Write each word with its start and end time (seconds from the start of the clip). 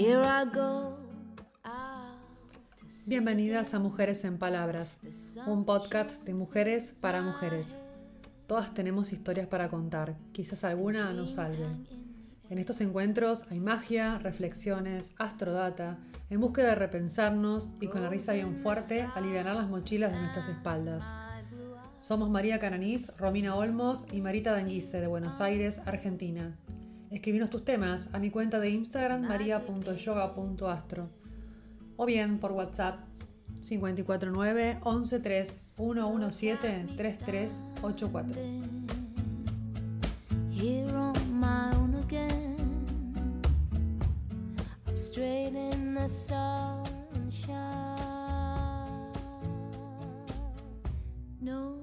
Here 0.00 0.22
I 0.22 0.44
go. 0.54 0.96
Bienvenidas 3.06 3.74
a 3.74 3.80
Mujeres 3.80 4.22
en 4.22 4.38
Palabras, 4.38 4.96
un 5.44 5.64
podcast 5.64 6.22
de 6.22 6.34
mujeres 6.34 6.94
para 7.00 7.20
mujeres. 7.20 7.66
Todas 8.46 8.72
tenemos 8.74 9.12
historias 9.12 9.48
para 9.48 9.68
contar, 9.68 10.14
quizás 10.30 10.62
alguna 10.62 11.12
nos 11.14 11.32
salve. 11.32 11.66
En 12.48 12.58
estos 12.58 12.80
encuentros 12.80 13.42
hay 13.50 13.58
magia, 13.58 14.18
reflexiones, 14.18 15.10
astrodata, 15.18 15.98
en 16.30 16.38
búsqueda 16.38 16.68
de 16.68 16.74
repensarnos 16.76 17.68
y 17.80 17.88
con 17.88 18.00
la 18.00 18.08
risa 18.08 18.34
bien 18.34 18.54
fuerte 18.58 19.02
aliviar 19.16 19.46
las 19.46 19.68
mochilas 19.68 20.12
de 20.12 20.20
nuestras 20.20 20.48
espaldas. 20.48 21.02
Somos 21.98 22.30
María 22.30 22.60
Cananiz, 22.60 23.10
Romina 23.18 23.56
Olmos 23.56 24.06
y 24.12 24.20
Marita 24.20 24.52
Danguise 24.52 25.00
de 25.00 25.08
Buenos 25.08 25.40
Aires, 25.40 25.80
Argentina. 25.86 26.56
Escribinos 27.10 27.48
tus 27.48 27.64
temas 27.64 28.08
a 28.12 28.18
mi 28.18 28.30
cuenta 28.30 28.60
de 28.60 28.70
Instagram 28.70 29.22
maria.yoga.astro 29.22 31.08
o 31.96 32.04
bien 32.04 32.38
por 32.38 32.52
WhatsApp 32.52 33.00
549 33.62 34.78
113 34.82 35.52
117 35.76 36.96
3384. 36.96 38.34
Here 40.50 40.94
on 40.94 41.14
my 41.32 41.74
own 41.76 41.94
again. 42.04 42.56
I'm 44.86 44.98
straight 44.98 45.54
in 45.54 45.94
the 45.94 46.08
sunshine. 46.08 47.56
No 51.40 51.77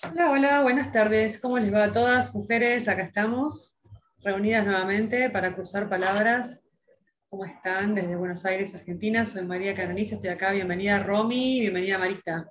Hola, 0.00 0.30
hola, 0.30 0.62
buenas 0.62 0.92
tardes. 0.92 1.40
¿Cómo 1.40 1.58
les 1.58 1.74
va 1.74 1.84
a 1.84 1.92
todas, 1.92 2.32
mujeres? 2.32 2.86
Acá 2.86 3.02
estamos, 3.02 3.80
reunidas 4.20 4.64
nuevamente 4.64 5.28
para 5.28 5.52
cruzar 5.56 5.88
palabras. 5.88 6.62
¿Cómo 7.28 7.44
están? 7.44 7.96
Desde 7.96 8.14
Buenos 8.14 8.46
Aires, 8.46 8.76
Argentina. 8.76 9.24
Soy 9.26 9.44
María 9.44 9.74
Cananiz, 9.74 10.12
estoy 10.12 10.30
acá. 10.30 10.52
Bienvenida 10.52 11.02
Romy, 11.02 11.62
bienvenida 11.62 11.98
Marita. 11.98 12.48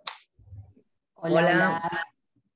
Hola, 1.13 1.81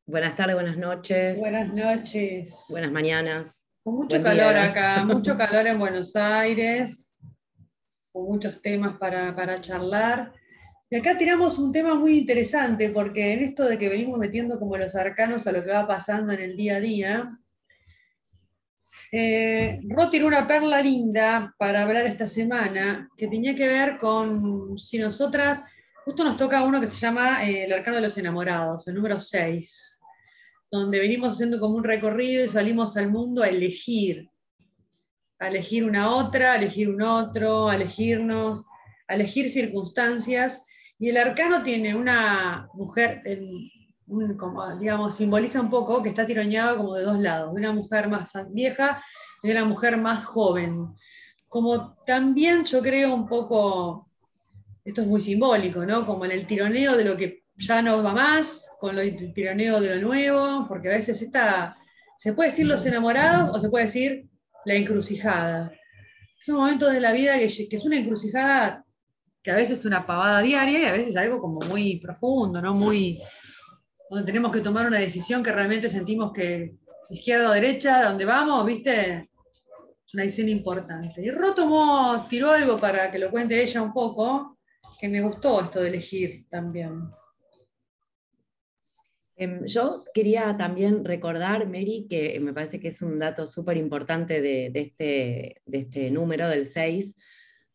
Buenas 0.05 0.35
tardes, 0.35 0.55
buenas 0.55 0.75
noches. 0.75 1.39
Buenas 1.39 1.73
noches. 1.73 2.65
Buenas 2.69 2.91
mañanas. 2.91 3.65
Con 3.83 3.95
mucho 3.95 4.19
Buen 4.19 4.23
día. 4.35 4.43
calor 4.43 4.57
acá, 4.57 5.05
mucho 5.05 5.37
calor 5.37 5.67
en 5.67 5.79
Buenos 5.79 6.17
Aires, 6.17 7.15
con 8.11 8.25
muchos 8.25 8.61
temas 8.61 8.97
para, 8.97 9.33
para 9.33 9.61
charlar. 9.61 10.33
Y 10.91 10.97
acá 10.97 11.17
tiramos 11.17 11.57
un 11.57 11.71
tema 11.71 11.95
muy 11.95 12.17
interesante, 12.17 12.89
porque 12.89 13.33
en 13.33 13.43
esto 13.45 13.65
de 13.65 13.79
que 13.79 13.89
venimos 13.89 14.19
metiendo 14.19 14.59
como 14.59 14.77
los 14.77 14.93
arcanos 14.93 15.47
a 15.47 15.51
lo 15.51 15.63
que 15.63 15.71
va 15.71 15.87
pasando 15.87 16.33
en 16.33 16.41
el 16.41 16.55
día 16.55 16.75
a 16.75 16.79
día, 16.79 17.39
eh, 19.13 19.79
Ro 19.87 20.09
tiró 20.09 20.27
una 20.27 20.45
perla 20.45 20.81
linda 20.81 21.55
para 21.57 21.83
hablar 21.83 22.05
esta 22.05 22.27
semana, 22.27 23.09
que 23.17 23.27
tenía 23.27 23.55
que 23.55 23.67
ver 23.67 23.97
con 23.97 24.77
si 24.77 24.99
nosotras, 24.99 25.63
justo 26.05 26.23
nos 26.23 26.37
toca 26.37 26.63
uno 26.63 26.79
que 26.79 26.87
se 26.87 26.99
llama 26.99 27.43
eh, 27.45 27.63
El 27.63 27.73
Arcano 27.73 27.95
de 27.95 28.03
los 28.03 28.17
Enamorados, 28.17 28.87
el 28.87 28.95
número 28.95 29.19
6 29.19 30.01
donde 30.71 30.99
venimos 30.99 31.33
haciendo 31.33 31.59
como 31.59 31.75
un 31.75 31.83
recorrido 31.83 32.45
y 32.45 32.47
salimos 32.47 32.95
al 32.95 33.11
mundo 33.11 33.43
a 33.43 33.49
elegir, 33.49 34.29
a 35.37 35.49
elegir 35.49 35.83
una 35.83 36.15
otra, 36.15 36.53
a 36.53 36.55
elegir 36.55 36.89
un 36.89 37.01
otro, 37.01 37.67
a 37.67 37.75
elegirnos, 37.75 38.63
a 39.09 39.15
elegir 39.15 39.49
circunstancias. 39.49 40.65
Y 41.01 41.09
el 41.09 41.17
arcano 41.17 41.63
tiene 41.63 41.95
una 41.95 42.69
mujer, 42.75 43.23
como, 44.37 44.77
digamos, 44.77 45.15
simboliza 45.15 45.59
un 45.59 45.71
poco 45.71 46.03
que 46.03 46.09
está 46.09 46.27
tironeado 46.27 46.77
como 46.77 46.93
de 46.93 47.01
dos 47.01 47.17
lados, 47.17 47.55
de 47.55 47.59
una 47.59 47.73
mujer 47.73 48.07
más 48.07 48.31
vieja 48.51 49.03
y 49.41 49.47
de 49.47 49.53
una 49.55 49.65
mujer 49.65 49.97
más 49.97 50.23
joven. 50.23 50.89
Como 51.47 51.95
también 52.05 52.63
yo 52.65 52.83
creo 52.83 53.15
un 53.15 53.27
poco, 53.27 54.11
esto 54.85 55.01
es 55.01 55.07
muy 55.07 55.19
simbólico, 55.19 55.83
¿no? 55.87 56.05
Como 56.05 56.23
en 56.25 56.33
el 56.33 56.45
tironeo 56.45 56.95
de 56.95 57.03
lo 57.05 57.17
que 57.17 57.45
ya 57.57 57.81
no 57.81 58.03
va 58.03 58.13
más, 58.13 58.69
con 58.79 58.95
lo- 58.95 59.01
el 59.01 59.33
tironeo 59.33 59.81
de 59.81 59.95
lo 59.95 60.01
nuevo, 60.07 60.67
porque 60.67 60.89
a 60.89 60.93
veces 60.97 61.19
esta, 61.23 61.75
se 62.15 62.33
puede 62.33 62.51
decir 62.51 62.67
los 62.67 62.85
enamorados 62.85 63.57
o 63.57 63.59
se 63.59 63.69
puede 63.71 63.85
decir 63.85 64.29
la 64.65 64.75
encrucijada. 64.75 65.71
Es 66.39 66.47
un 66.49 66.57
momento 66.57 66.87
de 66.87 66.99
la 66.99 67.11
vida 67.11 67.39
que 67.39 67.45
es 67.75 67.85
una 67.85 67.97
encrucijada 67.97 68.85
que 69.43 69.51
a 69.51 69.55
veces 69.55 69.79
es 69.79 69.85
una 69.85 70.05
pavada 70.05 70.41
diaria 70.41 70.79
y 70.79 70.85
a 70.85 70.91
veces 70.91 71.15
algo 71.15 71.39
como 71.39 71.59
muy 71.67 71.99
profundo, 71.99 72.61
¿no? 72.61 72.73
Muy, 72.73 73.21
donde 74.09 74.25
tenemos 74.25 74.51
que 74.51 74.61
tomar 74.61 74.87
una 74.87 74.99
decisión 74.99 75.41
que 75.41 75.51
realmente 75.51 75.89
sentimos 75.89 76.31
que 76.31 76.75
izquierda 77.09 77.49
o 77.49 77.53
derecha, 77.53 78.03
¿dónde 78.03 78.25
vamos? 78.25 78.65
¿Viste? 78.65 79.29
Una 80.13 80.23
decisión 80.23 80.49
importante. 80.49 81.21
Y 81.21 81.31
Ro 81.31 81.55
tomó, 81.55 82.25
tiró 82.29 82.51
algo 82.51 82.77
para 82.79 83.09
que 83.09 83.17
lo 83.17 83.31
cuente 83.31 83.61
ella 83.61 83.81
un 83.81 83.93
poco, 83.93 84.59
que 84.99 85.07
me 85.07 85.21
gustó 85.21 85.61
esto 85.61 85.81
de 85.81 85.87
elegir 85.87 86.45
también. 86.49 87.09
Em, 89.37 89.65
yo 89.65 90.03
quería 90.13 90.55
también 90.57 91.03
recordar, 91.03 91.65
Mary, 91.65 92.05
que 92.09 92.39
me 92.39 92.53
parece 92.53 92.79
que 92.79 92.89
es 92.89 93.01
un 93.01 93.17
dato 93.17 93.47
súper 93.47 93.77
importante 93.77 94.41
de 94.41 94.71
este, 94.75 95.61
de 95.65 95.77
este 95.77 96.11
número, 96.11 96.47
del 96.49 96.65
6, 96.65 97.15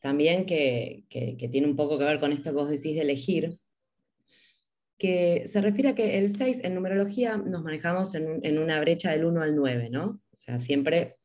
también 0.01 0.47
que, 0.47 1.05
que- 1.09 1.37
tiene 1.51 1.67
un 1.67 1.77
poco 1.77 1.99
que 1.99 2.05
ver 2.05 2.21
con 2.21 2.33
esto 2.33 2.51
que 2.51 2.57
vos 2.57 2.69
decís 2.71 2.95
de 2.95 3.01
elegir, 3.03 3.59
que 4.99 5.47
se 5.47 5.61
refiere 5.61 5.91
a 5.91 5.95
que 5.95 6.19
el 6.19 6.35
6 6.35 6.61
en 6.63 6.75
numerología 6.75 7.37
nos 7.37 7.63
manejamos 7.63 8.15
en, 8.15 8.41
en 8.45 8.59
una 8.59 8.81
brecha 8.81 9.11
del 9.11 9.25
1 9.27 9.43
al 9.43 9.55
9, 9.55 9.91
¿no? 9.91 10.21
O 10.33 10.37
sea, 10.37 10.59
siempre 10.59 11.17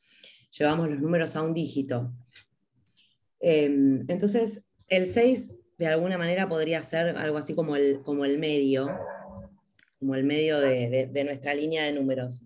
llevamos 0.58 0.90
los 0.90 1.00
números 1.00 1.36
a 1.36 1.42
un 1.42 1.54
dígito. 1.54 2.12
Em, 3.40 4.04
entonces, 4.10 4.66
el 4.88 5.06
6 5.08 5.52
de 5.78 5.88
alguna 5.88 6.18
manera 6.18 6.48
podría 6.50 6.84
ser 6.84 7.16
algo 7.18 7.38
así 7.38 7.56
como 7.56 7.76
el, 7.76 8.02
como 8.02 8.26
el 8.26 8.38
medio, 8.38 8.88
como 10.00 10.16
el 10.16 10.24
medio 10.26 10.60
de, 10.60 10.90
de- 10.90 11.08
de 11.08 11.24
nuestra 11.24 11.54
línea 11.54 11.84
de 11.86 11.94
números. 11.94 12.42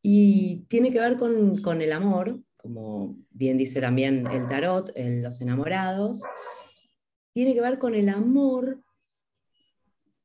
Y 0.00 0.64
tiene 0.68 0.90
que 0.90 0.98
ver 0.98 1.16
con, 1.16 1.60
con 1.62 1.82
el 1.82 1.92
amor, 1.92 2.40
como 2.62 3.16
bien 3.30 3.58
dice 3.58 3.80
también 3.80 4.26
el 4.28 4.46
tarot, 4.46 4.90
en 4.94 5.22
los 5.22 5.40
enamorados. 5.40 6.22
Tiene 7.32 7.54
que 7.54 7.60
ver 7.60 7.78
con 7.78 7.94
el 7.94 8.08
amor, 8.08 8.82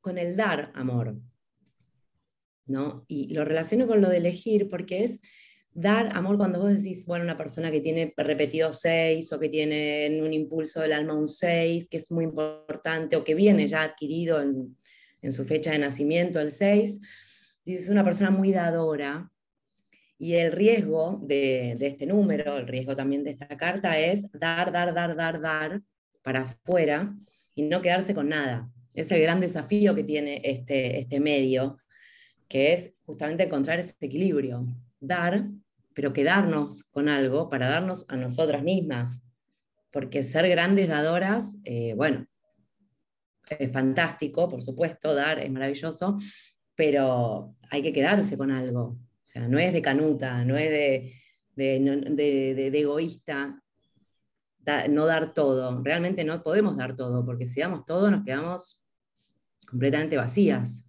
con 0.00 0.18
el 0.18 0.36
dar 0.36 0.72
amor. 0.74 1.16
¿no? 2.68 3.04
Y 3.08 3.34
lo 3.34 3.44
relaciono 3.44 3.86
con 3.86 4.00
lo 4.00 4.08
de 4.08 4.18
elegir 4.18 4.68
porque 4.68 5.04
es 5.04 5.18
dar 5.72 6.16
amor 6.16 6.36
cuando 6.36 6.60
vos 6.60 6.74
decís, 6.74 7.06
bueno, 7.06 7.24
una 7.24 7.36
persona 7.36 7.70
que 7.70 7.80
tiene 7.80 8.12
repetido 8.16 8.72
seis 8.72 9.32
o 9.32 9.38
que 9.38 9.48
tiene 9.48 10.06
en 10.06 10.22
un 10.22 10.32
impulso 10.32 10.80
del 10.80 10.92
alma 10.92 11.14
un 11.14 11.28
seis, 11.28 11.88
que 11.88 11.96
es 11.96 12.10
muy 12.10 12.24
importante, 12.24 13.16
o 13.16 13.24
que 13.24 13.34
viene 13.34 13.66
ya 13.66 13.82
adquirido 13.82 14.40
en, 14.40 14.76
su 15.32 15.44
fecha 15.44 15.72
de 15.72 15.78
nacimiento 15.78 16.40
el 16.40 16.52
6, 16.52 16.98
dices 17.64 17.90
una 17.90 18.04
persona 18.04 18.30
muy 18.30 18.52
dadora. 18.52 19.30
Y 20.18 20.34
el 20.34 20.50
riesgo 20.50 21.20
de, 21.22 21.72
este 21.80 22.04
número, 22.04 22.58
el 22.58 22.66
riesgo 22.66 22.96
también 22.96 23.22
de 23.22 23.30
esta 23.30 23.56
carta 23.56 23.98
es 23.98 24.30
dar, 24.32 24.72
dar, 24.72 24.92
dar, 24.92 25.14
dar, 25.14 25.40
dar 25.40 25.80
para 26.22 26.42
afuera 26.42 27.14
y 27.54 27.62
no 27.62 27.80
quedarse 27.80 28.14
con 28.14 28.28
nada. 28.28 28.68
Es 28.94 29.10
el 29.12 29.22
gran 29.22 29.40
desafío 29.40 29.94
que 29.94 30.02
tiene 30.02 30.40
este, 30.42 31.00
este 31.00 31.20
medio, 31.20 31.78
que 32.48 32.72
es 32.72 32.92
justamente 33.04 33.44
encontrar 33.44 33.78
ese 33.78 33.94
equilibrio. 34.00 34.66
Dar, 34.98 35.46
pero 35.94 36.12
quedarnos 36.12 36.82
con 36.90 37.08
algo 37.08 37.48
para 37.48 37.68
darnos 37.68 38.04
a 38.08 38.16
nosotras 38.16 38.64
mismas. 38.64 39.22
Porque 39.92 40.24
ser 40.24 40.48
grandes 40.48 40.88
dadoras, 40.88 41.56
eh, 41.64 41.94
bueno, 41.94 42.26
es 43.48 43.72
fantástico, 43.72 44.48
por 44.48 44.62
supuesto, 44.62 45.14
dar 45.14 45.38
es 45.38 45.50
maravilloso, 45.50 46.16
pero 46.74 47.54
hay 47.70 47.82
que 47.82 47.92
quedarse 47.92 48.36
con 48.36 48.50
algo. 48.50 48.98
O 49.28 49.30
sea, 49.30 49.46
no 49.46 49.58
es 49.58 49.74
de 49.74 49.82
canuta, 49.82 50.42
no 50.42 50.56
es 50.56 50.70
de, 50.70 51.12
de, 51.54 52.78
egoísta 52.78 53.62
da- 54.60 54.88
no 54.88 55.04
dar 55.04 55.34
todo. 55.34 55.82
Realmente 55.84 56.24
no 56.24 56.42
podemos 56.42 56.78
dar 56.78 56.96
todo, 56.96 57.26
porque 57.26 57.44
si 57.44 57.60
damos 57.60 57.84
todo 57.84 58.10
nos 58.10 58.24
quedamos 58.24 58.82
completamente 59.66 60.16
vacías. 60.16 60.86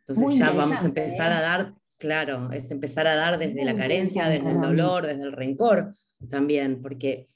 Entonces 0.00 0.24
Muy 0.24 0.36
ya 0.36 0.50
vamos 0.50 0.82
a 0.82 0.84
empezar 0.84 1.32
¿eh? 1.32 1.36
a 1.36 1.40
dar, 1.40 1.74
claro, 1.96 2.52
es 2.52 2.70
empezar 2.70 3.06
a 3.06 3.14
dar 3.14 3.38
desde 3.38 3.64
la 3.64 3.74
carencia, 3.76 4.28
desde 4.28 4.50
el 4.50 4.60
dolor, 4.60 5.06
desde 5.06 5.22
el 5.22 5.32
rencor 5.32 5.94
también, 6.28 6.82
porque 6.82 7.28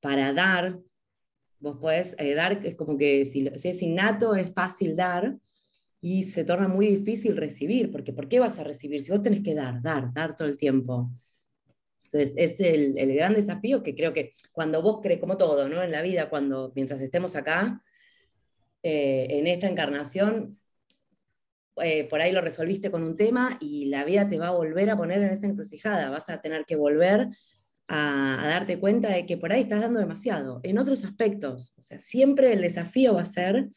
para 0.00 0.32
dar, 0.32 0.78
vos 1.58 1.76
podés 1.76 2.16
eh, 2.16 2.34
dar, 2.34 2.64
es 2.64 2.74
como 2.74 2.96
que 2.96 3.26
si, 3.26 3.50
si 3.56 3.68
es 3.68 3.82
innato 3.82 4.34
es 4.34 4.50
fácil 4.50 4.96
dar 4.96 5.36
y 6.00 6.24
se 6.24 6.44
torna 6.44 6.68
muy 6.68 6.86
difícil 6.86 7.36
recibir, 7.36 7.92
porque 7.92 8.12
¿por 8.12 8.28
qué 8.28 8.40
vas 8.40 8.58
a 8.58 8.64
recibir? 8.64 9.04
Si 9.04 9.12
vos 9.12 9.22
tenés 9.22 9.42
que 9.42 9.54
dar, 9.54 9.82
dar, 9.82 10.12
dar 10.12 10.34
todo 10.34 10.48
el 10.48 10.56
tiempo. 10.56 11.10
Entonces, 12.04 12.34
es 12.36 12.60
el, 12.60 12.98
el 12.98 13.14
gran 13.14 13.34
desafío 13.34 13.82
que 13.82 13.94
creo 13.94 14.12
que 14.12 14.32
cuando 14.52 14.82
vos 14.82 15.00
crees, 15.02 15.20
como 15.20 15.36
todo, 15.36 15.68
¿no? 15.68 15.82
En 15.82 15.92
la 15.92 16.02
vida, 16.02 16.28
cuando 16.28 16.72
mientras 16.74 17.00
estemos 17.00 17.36
acá, 17.36 17.82
eh, 18.82 19.26
en 19.30 19.46
esta 19.46 19.68
encarnación, 19.68 20.58
eh, 21.76 22.04
por 22.08 22.20
ahí 22.20 22.32
lo 22.32 22.40
resolviste 22.40 22.90
con 22.90 23.04
un 23.04 23.16
tema 23.16 23.58
y 23.60 23.86
la 23.86 24.04
vida 24.04 24.28
te 24.28 24.38
va 24.38 24.48
a 24.48 24.52
volver 24.52 24.90
a 24.90 24.96
poner 24.96 25.22
en 25.22 25.30
esa 25.30 25.46
encrucijada, 25.46 26.10
vas 26.10 26.28
a 26.30 26.40
tener 26.40 26.64
que 26.64 26.76
volver 26.76 27.28
a, 27.88 28.44
a 28.44 28.48
darte 28.48 28.80
cuenta 28.80 29.10
de 29.10 29.26
que 29.26 29.36
por 29.36 29.52
ahí 29.52 29.62
estás 29.62 29.80
dando 29.80 30.00
demasiado. 30.00 30.60
En 30.62 30.78
otros 30.78 31.04
aspectos, 31.04 31.74
o 31.78 31.82
sea, 31.82 32.00
siempre 32.00 32.52
el 32.52 32.62
desafío 32.62 33.14
va 33.14 33.22
a 33.22 33.26
ser 33.26 33.68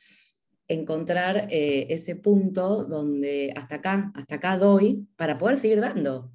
encontrar 0.68 1.48
eh, 1.50 1.88
ese 1.90 2.16
punto 2.16 2.86
donde 2.86 3.54
hasta 3.56 3.76
acá, 3.76 4.12
hasta 4.16 4.36
acá 4.36 4.58
doy 4.58 5.08
para 5.16 5.38
poder 5.38 5.58
seguir 5.58 5.82
dando. 5.82 6.32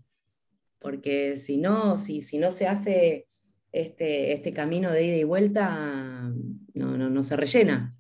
Porque 0.79 1.37
si 1.37 1.57
no, 1.57 1.97
si, 1.97 2.23
si 2.23 2.39
no 2.39 2.53
se 2.53 2.67
hace 2.67 3.27
este, 3.73 4.33
este 4.33 4.53
camino 4.53 4.91
de 4.91 5.07
ida 5.07 5.17
y 5.17 5.25
vuelta, 5.25 6.31
no, 6.75 6.97
no, 6.97 7.11
no 7.11 7.23
se 7.23 7.37
rellena 7.37 7.97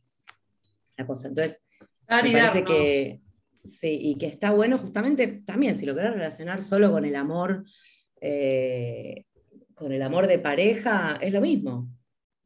la 0.96 1.06
cosa. 1.06 1.28
Entonces, 1.28 1.60
Dar 2.06 2.24
me 2.24 2.32
parece 2.32 2.64
que 2.64 3.20
sí, 3.60 3.98
y 4.00 4.14
que 4.16 4.26
está 4.26 4.50
bueno 4.50 4.78
justamente 4.78 5.42
también, 5.44 5.74
si 5.74 5.86
lo 5.86 5.94
querés 5.94 6.12
relacionar 6.12 6.62
solo 6.62 6.90
con 6.90 7.04
el 7.04 7.16
amor, 7.16 7.64
eh, 8.20 9.26
con 9.74 9.92
el 9.92 10.02
amor 10.02 10.26
de 10.26 10.38
pareja, 10.38 11.18
es 11.20 11.32
lo 11.32 11.40
mismo. 11.40 11.90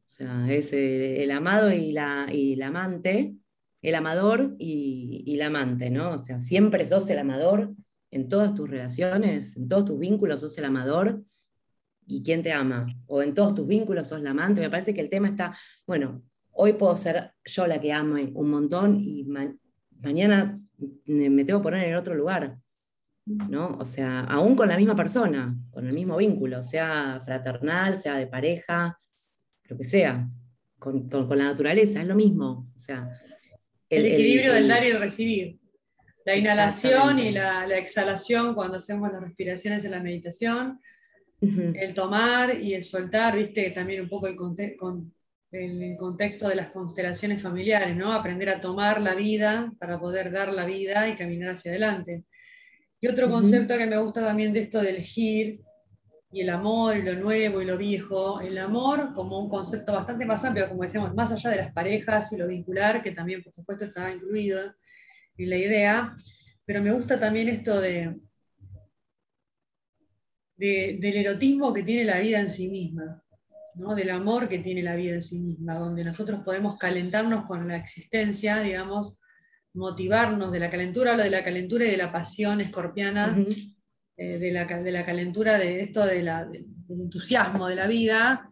O 0.05 0.15
sea, 0.15 0.45
es 0.49 0.73
eh, 0.73 1.23
el 1.23 1.31
amado 1.31 1.71
y 1.71 1.91
la, 1.91 2.27
y 2.31 2.55
la 2.55 2.67
amante, 2.67 3.35
el 3.83 3.93
amador 3.95 4.55
y, 4.57 5.23
y 5.27 5.35
la 5.37 5.47
amante, 5.47 5.91
¿no? 5.91 6.13
O 6.13 6.17
sea, 6.17 6.39
siempre 6.39 6.85
sos 6.85 7.07
el 7.11 7.19
amador 7.19 7.71
en 8.09 8.27
todas 8.27 8.55
tus 8.55 8.67
relaciones, 8.69 9.55
en 9.57 9.67
todos 9.67 9.85
tus 9.85 9.99
vínculos 9.99 10.39
sos 10.41 10.57
el 10.57 10.65
amador 10.65 11.21
y 12.07 12.23
quién 12.23 12.41
te 12.43 12.51
ama. 12.51 12.87
O 13.07 13.21
en 13.21 13.33
todos 13.33 13.53
tus 13.55 13.67
vínculos 13.67 14.07
sos 14.07 14.21
la 14.21 14.31
amante. 14.31 14.61
Me 14.61 14.69
parece 14.69 14.93
que 14.93 15.01
el 15.01 15.09
tema 15.09 15.27
está, 15.29 15.55
bueno, 15.85 16.23
hoy 16.51 16.73
puedo 16.73 16.95
ser 16.95 17.31
yo 17.45 17.67
la 17.67 17.79
que 17.79 17.91
ame 17.93 18.31
un 18.33 18.49
montón 18.49 18.99
y 18.99 19.23
ma- 19.25 19.55
mañana 20.01 20.59
me 21.05 21.43
tengo 21.45 21.59
que 21.59 21.63
poner 21.63 21.87
en 21.89 21.95
otro 21.95 22.13
lugar, 22.15 22.57
¿no? 23.25 23.77
O 23.79 23.85
sea, 23.85 24.21
aún 24.21 24.55
con 24.55 24.67
la 24.69 24.77
misma 24.77 24.95
persona, 24.95 25.57
con 25.71 25.87
el 25.87 25.93
mismo 25.93 26.17
vínculo, 26.17 26.61
sea 26.63 27.21
fraternal, 27.23 27.95
sea 27.95 28.15
de 28.17 28.27
pareja, 28.27 28.99
lo 29.69 29.77
que 29.77 29.83
sea, 29.85 30.27
con, 30.77 31.09
con- 31.09 31.27
con 31.27 31.37
la 31.37 31.45
naturaleza, 31.45 32.01
es 32.01 32.07
lo 32.07 32.15
mismo. 32.15 32.69
O 32.75 32.79
sea, 32.79 33.09
El, 33.95 34.05
equilibrio 34.05 34.51
el- 34.53 34.59
del 34.59 34.67
dar 34.67 34.83
y 34.83 34.87
el 34.87 34.99
recibir. 34.99 35.59
La 36.25 36.35
inhalación 36.35 37.19
y 37.19 37.31
la, 37.31 37.67
la 37.67 37.77
exhalación 37.77 38.53
cuando 38.55 38.77
hacemos 38.77 39.11
las 39.11 39.21
respiraciones 39.21 39.83
en 39.85 39.91
la 39.91 39.99
meditación, 40.01 40.79
el 41.75 41.93
tomar 41.93 42.57
y 42.61 42.73
el 42.73 42.83
soltar, 42.83 43.35
viste, 43.35 43.69
también 43.71 44.01
un 44.01 44.07
poco 44.09 44.27
el, 44.27 44.35
conte- 44.35 44.77
con- 44.77 45.13
el 45.51 45.95
contexto 45.97 46.47
de 46.47 46.55
las 46.55 46.69
constelaciones 46.69 47.41
familiares, 47.41 47.95
¿no? 47.97 48.13
Aprender 48.13 48.47
a 48.49 48.61
tomar 48.61 49.01
la 49.01 49.13
vida 49.15 49.73
para 49.77 49.99
poder 49.99 50.31
dar 50.31 50.53
la 50.53 50.65
vida 50.65 51.09
y 51.09 51.15
caminar 51.15 51.49
hacia 51.51 51.71
adelante. 51.71 52.23
Y 53.01 53.07
otro 53.07 53.29
concepto 53.29 53.77
que 53.77 53.85
me 53.85 53.97
gusta 53.97 54.21
también 54.25 54.53
de 54.53 54.61
esto 54.61 54.81
de 54.81 54.91
elegir 54.91 55.59
y 56.33 56.41
el 56.41 56.49
amor, 56.49 56.97
y 56.97 57.03
lo 57.03 57.13
nuevo 57.15 57.61
y 57.61 57.65
lo 57.65 57.77
viejo, 57.77 58.41
el 58.41 58.57
amor 58.57 59.13
como 59.13 59.39
un 59.39 59.47
concepto 59.49 59.93
bastante 59.93 60.25
más 60.25 60.43
amplio, 60.43 60.67
como 60.67 60.81
decíamos, 60.83 61.13
más 61.13 61.31
allá 61.31 61.51
de 61.51 61.57
las 61.57 61.73
parejas 61.73 62.33
y 62.33 62.37
lo 62.37 62.47
vincular, 62.47 63.03
que 63.03 63.11
también 63.11 63.43
por 63.43 63.53
supuesto 63.53 63.85
está 63.85 64.11
incluido 64.11 64.59
en 65.37 65.49
la 65.49 65.57
idea, 65.57 66.17
pero 66.65 66.81
me 66.81 66.91
gusta 66.91 67.19
también 67.19 67.49
esto 67.49 67.79
de, 67.79 68.19
de- 70.57 70.97
del 70.99 71.17
erotismo 71.17 71.73
que 71.73 71.83
tiene 71.83 72.03
la 72.05 72.19
vida 72.19 72.39
en 72.39 72.49
sí 72.49 72.67
misma, 72.69 73.23
¿no? 73.75 73.95
del 73.95 74.09
amor 74.09 74.47
que 74.49 74.59
tiene 74.59 74.81
la 74.83 74.95
vida 74.95 75.13
en 75.15 75.23
sí 75.23 75.39
misma, 75.39 75.75
donde 75.77 76.03
nosotros 76.03 76.41
podemos 76.43 76.77
calentarnos 76.77 77.45
con 77.45 77.67
la 77.67 77.77
existencia, 77.77 78.59
digamos, 78.59 79.19
motivarnos 79.73 80.51
de 80.51 80.59
la 80.59 80.69
calentura, 80.69 81.11
hablo 81.11 81.23
de 81.23 81.29
la 81.31 81.43
calentura 81.43 81.85
y 81.85 81.91
de 81.91 81.97
la 81.97 82.11
pasión 82.11 82.61
escorpiana. 82.61 83.35
Eh, 84.17 84.37
de, 84.39 84.51
la, 84.51 84.65
de 84.65 84.91
la 84.91 85.03
calentura, 85.05 85.57
de 85.57 85.81
esto 85.81 86.05
de 86.05 86.21
la- 86.23 86.45
de- 86.45 86.65
del 86.87 87.01
entusiasmo 87.01 87.67
de 87.67 87.75
la 87.75 87.87
vida, 87.87 88.49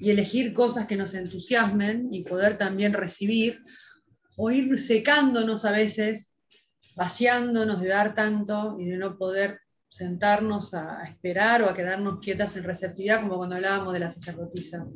y 0.00 0.10
elegir 0.10 0.52
cosas 0.52 0.86
que 0.86 0.96
nos 0.96 1.14
entusiasmen 1.14 2.08
y 2.12 2.22
poder 2.24 2.56
también 2.56 2.92
recibir, 2.92 3.62
o 4.36 4.50
ir 4.50 4.78
secándonos 4.78 5.64
a 5.64 5.72
veces, 5.72 6.34
vaciándonos 6.96 7.80
de 7.80 7.88
dar 7.88 8.14
tanto 8.14 8.76
y 8.78 8.86
de 8.86 8.96
no 8.96 9.16
poder 9.18 9.58
sentarnos 9.88 10.74
a, 10.74 11.02
esperar 11.04 11.62
o 11.62 11.68
a 11.68 11.74
quedarnos 11.74 12.20
quietas 12.20 12.56
en 12.56 12.64
receptividad, 12.64 13.22
como 13.22 13.36
cuando 13.38 13.56
hablábamos 13.56 13.92
de 13.94 14.00
la 14.00 14.10
sacerdotisa. 14.10 14.86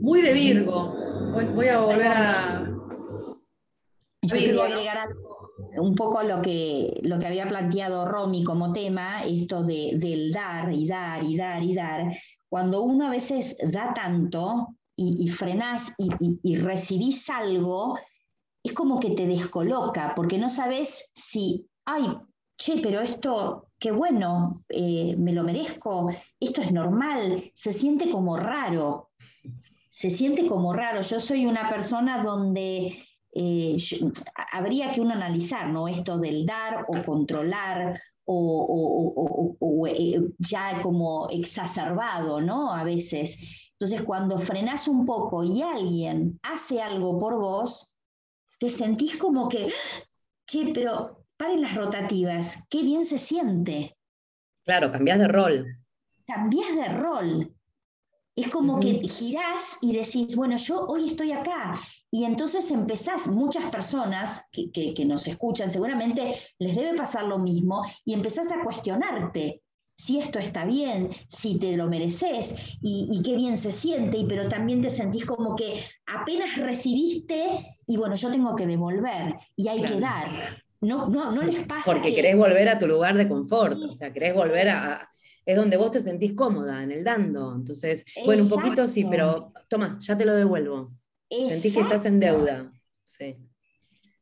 Muy 0.00 0.22
de 0.22 0.32
Virgo. 0.32 0.94
Voy, 1.32 1.46
voy 1.46 1.68
a 1.68 1.80
volver 1.80 2.06
a... 2.08 2.70
Virgo. 4.22 4.62
Un 5.78 5.94
poco 5.94 6.22
lo 6.22 6.42
que, 6.42 7.00
lo 7.02 7.18
que 7.18 7.26
había 7.26 7.48
planteado 7.48 8.06
Romy 8.06 8.44
como 8.44 8.72
tema, 8.72 9.22
esto 9.24 9.62
de, 9.62 9.92
del 9.96 10.32
dar 10.32 10.72
y 10.72 10.86
dar 10.86 11.24
y 11.24 11.36
dar 11.36 11.62
y 11.62 11.74
dar. 11.74 12.16
Cuando 12.48 12.82
uno 12.82 13.06
a 13.06 13.10
veces 13.10 13.56
da 13.62 13.94
tanto 13.94 14.76
y, 14.96 15.24
y 15.24 15.28
frenás 15.28 15.94
y 15.98 16.56
recibís 16.56 17.30
algo, 17.30 17.96
es 18.62 18.72
como 18.72 19.00
que 19.00 19.10
te 19.10 19.26
descoloca, 19.26 20.14
porque 20.14 20.38
no 20.38 20.48
sabes 20.48 21.10
si, 21.14 21.66
ay, 21.84 22.16
che, 22.56 22.78
pero 22.82 23.00
esto, 23.00 23.68
qué 23.78 23.90
bueno, 23.90 24.64
eh, 24.68 25.16
me 25.16 25.32
lo 25.32 25.42
merezco, 25.42 26.12
esto 26.38 26.60
es 26.60 26.72
normal, 26.72 27.50
se 27.54 27.72
siente 27.72 28.10
como 28.10 28.36
raro, 28.36 29.10
se 29.90 30.10
siente 30.10 30.46
como 30.46 30.72
raro. 30.72 31.00
Yo 31.00 31.18
soy 31.18 31.46
una 31.46 31.70
persona 31.70 32.22
donde 32.22 33.02
eh, 33.32 33.76
habría 34.52 34.92
que 34.92 35.00
uno 35.00 35.12
analizar, 35.14 35.68
¿no? 35.68 35.88
Esto 35.88 36.18
del 36.18 36.46
dar 36.46 36.84
o 36.88 37.04
controlar 37.04 38.00
o, 38.24 38.34
o- 38.34 39.08
o- 39.22 39.56
o- 39.60 39.82
o, 39.82 39.86
eh, 39.86 40.20
ya 40.38 40.80
como 40.82 41.28
exacerbado, 41.30 42.40
¿no? 42.40 42.72
A 42.72 42.84
veces. 42.84 43.38
Entonces, 43.72 44.02
cuando 44.02 44.38
frenás 44.38 44.88
un 44.88 45.04
poco 45.04 45.42
y 45.42 45.62
alguien 45.62 46.38
hace 46.42 46.82
algo 46.82 47.18
por 47.18 47.38
vos, 47.38 47.94
te 48.58 48.68
sentís 48.68 49.16
como 49.16 49.48
que, 49.48 49.72
che, 50.46 50.72
pero 50.74 51.24
paren 51.36 51.62
las 51.62 51.74
rotativas, 51.74 52.64
qué 52.68 52.82
bien 52.82 53.04
se 53.04 53.18
siente. 53.18 53.96
Claro, 54.64 54.92
cambiás 54.92 55.18
de 55.18 55.28
rol. 55.28 55.66
Cambiás 56.26 56.76
de 56.76 56.88
rol. 56.88 57.54
Es 58.36 58.48
como 58.50 58.78
que 58.80 59.00
girás 59.08 59.78
y 59.82 59.96
decís, 59.96 60.36
bueno, 60.36 60.56
yo 60.56 60.86
hoy 60.86 61.08
estoy 61.08 61.32
acá. 61.32 61.80
Y 62.12 62.24
entonces 62.24 62.70
empezás, 62.70 63.28
muchas 63.28 63.70
personas 63.70 64.48
que, 64.50 64.70
que- 64.72 64.94
que 64.94 65.04
nos 65.04 65.26
escuchan 65.28 65.70
seguramente 65.70 66.34
les 66.58 66.74
debe 66.74 66.96
pasar 66.96 67.24
lo 67.24 67.38
mismo 67.38 67.82
y 68.04 68.14
empezás 68.14 68.50
a 68.52 68.62
cuestionarte 68.64 69.62
si 69.96 70.18
esto 70.18 70.38
está 70.38 70.64
bien, 70.64 71.10
si 71.28 71.58
te 71.58 71.76
lo 71.76 71.86
mereces 71.86 72.56
y, 72.80 73.08
y 73.12 73.22
qué 73.22 73.36
bien 73.36 73.56
se 73.58 73.70
siente, 73.70 74.16
y, 74.16 74.26
pero 74.26 74.48
también 74.48 74.80
te 74.80 74.88
sentís 74.88 75.26
como 75.26 75.54
que 75.54 75.84
apenas 76.06 76.56
recibiste 76.56 77.76
y 77.86 77.96
bueno, 77.98 78.16
yo 78.16 78.30
tengo 78.30 78.56
que 78.56 78.66
devolver 78.66 79.34
y 79.56 79.68
hay 79.68 79.82
que 79.82 80.00
dar. 80.00 80.56
No, 80.80 81.06
no, 81.08 81.30
no 81.30 81.42
les 81.42 81.64
pasa 81.66 81.82
Porque 81.84 82.08
que- 82.08 82.14
querés 82.14 82.36
volver 82.36 82.70
a 82.70 82.78
tu 82.78 82.86
lugar 82.86 83.16
de 83.16 83.28
confort, 83.28 83.74
o 83.82 83.90
sea, 83.90 84.12
querés 84.12 84.34
volver 84.34 84.70
a... 84.70 84.92
a- 84.94 85.10
es 85.46 85.56
donde 85.56 85.76
vos 85.76 85.90
te 85.90 86.00
sentís 86.00 86.32
cómoda, 86.34 86.82
en 86.82 86.92
el 86.92 87.02
dando. 87.02 87.54
Entonces, 87.54 88.04
bueno, 88.26 88.42
un 88.44 88.48
poquito 88.50 88.86
sí, 88.86 89.04
pero 89.10 89.46
toma, 89.68 89.98
ya 90.00 90.16
te 90.16 90.24
lo 90.24 90.34
devuelvo. 90.34 90.92
Sentís 91.30 91.74
que 91.74 91.80
estás 91.80 92.04
en 92.06 92.20
deuda. 92.20 92.72
Sí. 93.04 93.36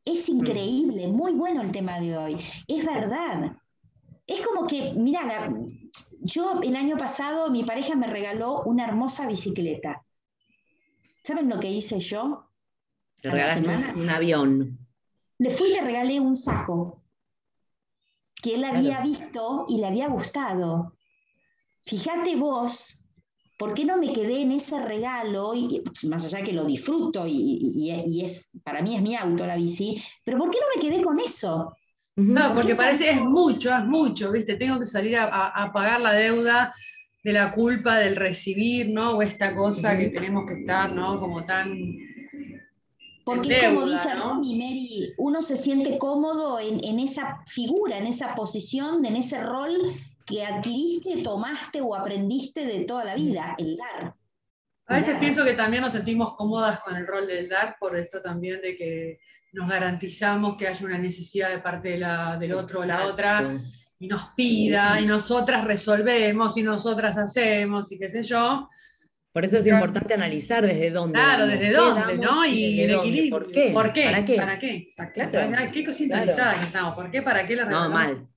Es 0.05 0.29
increíble, 0.29 1.07
muy 1.07 1.33
bueno 1.33 1.61
el 1.61 1.71
tema 1.71 1.99
de 1.99 2.17
hoy. 2.17 2.35
Es 2.67 2.81
Sí. 2.81 2.85
verdad. 2.87 3.55
Es 4.27 4.45
como 4.45 4.67
que, 4.67 4.93
mira, 4.95 5.23
la- 5.25 5.53
yo 6.21 6.61
el 6.61 6.75
año 6.75 6.97
pasado 6.97 7.49
mi 7.49 7.63
pareja 7.63 7.95
me 7.95 8.07
regaló 8.07 8.61
una 8.63 8.85
hermosa 8.87 9.25
bicicleta. 9.27 10.05
¿Saben 11.23 11.49
lo 11.49 11.59
que 11.59 11.71
hice 11.71 11.99
yo? 11.99 12.45
La 13.23 13.31
regalaste 13.31 13.99
un 13.99 14.09
avión. 14.09 14.77
Le 15.39 15.49
fui 15.49 15.69
y 15.69 15.73
le 15.73 15.81
regalé 15.81 16.19
un 16.19 16.37
saco 16.37 17.01
que 18.41 18.53
él 18.55 18.61
Claro. 18.61 18.77
había 18.77 19.01
visto 19.01 19.65
y 19.67 19.77
le 19.77 19.87
había 19.87 20.07
gustado. 20.07 20.95
Fíjate 21.85 22.35
vos, 22.35 23.05
¿por 23.59 23.73
qué 23.75 23.83
no 23.85 23.97
me 23.97 24.13
quedé 24.13 24.41
en 24.41 24.53
ese 24.53 24.79
regalo? 24.81 25.53
Y, 25.53 25.83
más 26.07 26.23
allá 26.25 26.41
que 26.43 26.53
lo 26.53 26.63
disfruto 26.65 27.27
y, 27.27 27.33
y- 27.75 28.03
y 28.07 28.25
es, 28.25 28.49
para 28.63 28.81
mí 28.81 28.95
es 28.95 29.01
mi 29.01 29.15
auto 29.15 29.45
la 29.45 29.55
bici, 29.57 30.01
pero 30.23 30.37
¿por 30.39 30.49
qué 30.49 30.57
no 30.59 30.67
me 30.81 30.81
quedé 30.89 31.03
con 31.03 31.19
eso? 31.19 31.75
No, 32.15 32.47
¿Por 32.47 32.55
porque 32.61 32.75
parece, 32.75 33.11
es 33.11 33.21
mucho, 33.21 33.75
es 33.75 33.85
mucho, 33.85 34.31
¿viste? 34.31 34.55
Tengo 34.55 34.79
que 34.79 34.87
salir 34.87 35.17
a, 35.17 35.25
a- 35.25 35.63
a 35.63 35.71
pagar 35.73 36.01
la 36.01 36.13
deuda 36.13 36.73
de 37.23 37.33
la 37.33 37.53
culpa 37.53 37.97
del 37.97 38.15
recibir, 38.15 38.89
¿no? 38.91 39.11
O 39.17 39.21
esta 39.21 39.55
cosa 39.55 39.97
que 39.97 40.07
tenemos 40.09 40.45
que 40.47 40.61
estar, 40.61 40.91
¿no? 40.91 41.19
Como 41.19 41.43
tan... 41.45 41.75
Porque 43.25 43.59
como 43.59 43.85
dice 43.85 44.15
¿no? 44.15 44.33
Romy, 44.33 44.55
Mary, 44.57 45.13
uno 45.17 45.41
se 45.41 45.55
siente 45.55 45.97
cómodo 45.99 46.59
en, 46.59 46.83
en 46.83 46.99
esa 46.99 47.37
figura, 47.45 47.97
en 47.97 48.07
esa 48.07 48.33
posición, 48.35 49.05
en 49.05 49.15
ese 49.15 49.39
rol 49.41 49.77
que 50.29 50.45
adquiriste, 50.45 51.23
tomaste 51.23 51.81
o 51.81 51.95
aprendiste 51.95 52.65
de 52.65 52.85
toda 52.85 53.03
la 53.03 53.15
vida, 53.15 53.55
el 53.57 53.75
dar. 53.75 54.13
A 54.87 54.95
veces 54.95 55.13
Dar. 55.13 55.19
pienso 55.19 55.43
que 55.43 55.53
también 55.53 55.81
nos 55.83 55.93
sentimos 55.93 56.35
cómodas 56.35 56.79
con 56.79 56.95
el 56.95 57.05
rol 57.07 57.27
del 57.27 57.49
dar, 57.49 57.75
por 57.79 57.97
esto 57.97 58.21
también 58.21 58.61
de 58.61 58.75
que 58.75 59.19
nos 59.53 59.67
garantizamos 59.67 60.55
que 60.57 60.67
haya 60.67 60.85
una 60.85 60.97
necesidad 60.97 61.49
de 61.49 61.59
parte 61.59 61.89
de 61.89 61.97
la- 61.97 62.37
del 62.37 62.53
otro 62.53 62.81
o 62.81 62.85
la 62.85 63.05
otra, 63.07 63.57
y 63.99 64.07
nos 64.07 64.25
pida, 64.35 64.99
y 65.01 65.05
nosotras 65.05 65.63
resolvemos, 65.65 66.55
y 66.57 66.63
nosotras 66.63 67.17
hacemos, 67.17 67.91
y 67.91 67.97
qué 67.99 68.09
sé 68.09 68.21
yo. 68.23 68.67
Por 69.31 69.45
eso 69.45 69.57
es 69.57 69.63
Claro. 69.63 69.77
importante 69.85 70.13
analizar 70.15 70.65
desde 70.65 70.89
dónde. 70.91 71.13
Claro, 71.19 71.45
damos, 71.45 71.59
desde 71.59 71.71
dónde, 71.75 72.17
damos 72.17 72.25
¿no? 72.35 72.45
Y 72.45 72.77
desde 72.77 72.83
el 72.93 72.99
equilibrio. 72.99 73.31
¿Por 73.39 73.51
qué? 73.51 73.71
¿Por 73.73 73.93
qué? 73.93 74.03
¿Para 74.05 74.25
qué? 74.25 74.35
¿Para 74.35 74.59
qué? 74.59 74.75
Exacto. 74.77 75.13
Claro. 75.15 75.49
Que 76.59 76.65
estamos. 76.65 76.95
¿Por 76.95 77.11
qué? 77.11 77.21
¿Para 77.21 77.45
qué 77.45 77.55
la 77.55 77.65
No, 77.65 77.89
mal. 77.89 78.27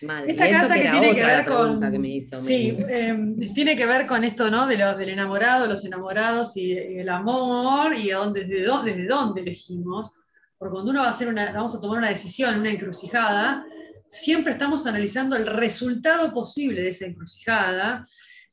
Esta 0.00 0.50
carta 0.50 0.74
que 0.74 0.88
tiene 0.88 1.14
que 1.14 1.24
ver 1.24 1.46
con. 1.46 1.80
que 1.90 1.98
me 1.98 2.08
hizo. 2.08 2.40
sí, 2.40 2.76
eh, 2.88 3.16
tiene 3.54 3.76
que 3.76 3.86
ver 3.86 4.06
con 4.06 4.24
esto, 4.24 4.50
¿no? 4.50 4.66
De 4.66 4.76
los, 4.76 4.96
del 4.98 5.10
enamorado, 5.10 5.66
los 5.66 5.84
enamorados 5.84 6.56
y, 6.56 6.72
y 6.72 6.98
el 6.98 7.08
amor 7.08 7.94
y 7.94 8.10
a 8.10 8.18
dónde, 8.18 8.44
desde, 8.44 8.64
dónde, 8.64 8.92
desde 8.92 9.06
dónde 9.06 9.40
elegimos. 9.40 10.12
Porque 10.58 10.72
cuando 10.72 10.90
uno 10.90 11.00
va 11.00 11.06
a 11.06 11.10
hacer 11.10 11.28
una, 11.28 11.52
vamos 11.52 11.74
a 11.74 11.80
tomar 11.80 11.98
una 11.98 12.08
decisión, 12.08 12.60
una 12.60 12.70
encrucijada, 12.70 13.64
siempre 14.08 14.52
estamos 14.52 14.86
analizando 14.86 15.36
el 15.36 15.46
resultado 15.46 16.32
posible 16.32 16.82
de 16.82 16.88
esa 16.88 17.06
encrucijada. 17.06 18.06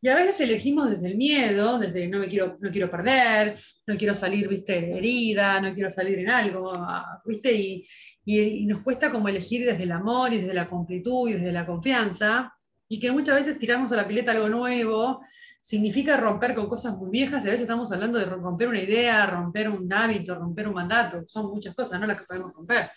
Y 0.03 0.09
a 0.09 0.15
veces 0.15 0.41
elegimos 0.41 0.89
desde 0.89 1.09
el 1.09 1.15
miedo, 1.15 1.77
desde 1.77 2.07
no 2.07 2.17
me 2.17 2.27
quiero, 2.27 2.57
no 2.59 2.71
quiero 2.71 2.89
perder, 2.89 3.55
no 3.85 3.95
quiero 3.97 4.15
salir, 4.15 4.47
viste, 4.47 4.97
herida, 4.97 5.61
no 5.61 5.75
quiero 5.75 5.91
salir 5.91 6.17
en 6.17 6.29
algo, 6.29 6.73
ah, 6.75 7.21
viste, 7.23 7.53
y, 7.53 7.85
y, 8.25 8.65
nos 8.65 8.79
cuesta 8.79 9.11
como 9.11 9.29
elegir 9.29 9.63
desde 9.63 9.83
el 9.83 9.91
amor 9.91 10.33
y 10.33 10.39
desde 10.39 10.55
la 10.55 10.67
completud 10.67 11.29
y 11.29 11.33
desde 11.33 11.51
la 11.51 11.67
confianza, 11.67 12.51
y 12.87 12.99
que 12.99 13.11
muchas 13.11 13.35
veces 13.35 13.59
tirarnos 13.59 13.91
a 13.91 13.97
la 13.97 14.07
pileta 14.07 14.31
algo 14.31 14.49
nuevo 14.49 15.21
significa 15.61 16.17
romper 16.17 16.55
con 16.55 16.67
cosas 16.67 16.97
muy 16.97 17.11
viejas, 17.11 17.45
y 17.45 17.49
a 17.49 17.51
veces 17.51 17.61
estamos 17.61 17.91
hablando 17.91 18.17
de 18.17 18.25
romper 18.25 18.69
una 18.69 18.81
idea, 18.81 19.27
romper 19.27 19.69
un 19.69 19.91
hábito, 19.93 20.33
romper 20.33 20.67
un 20.67 20.73
mandato, 20.73 21.23
son 21.27 21.51
muchas 21.51 21.75
cosas, 21.75 21.99
¿no? 21.99 22.07
Las 22.07 22.19
que 22.19 22.25
podemos 22.27 22.55
romper. 22.55 22.89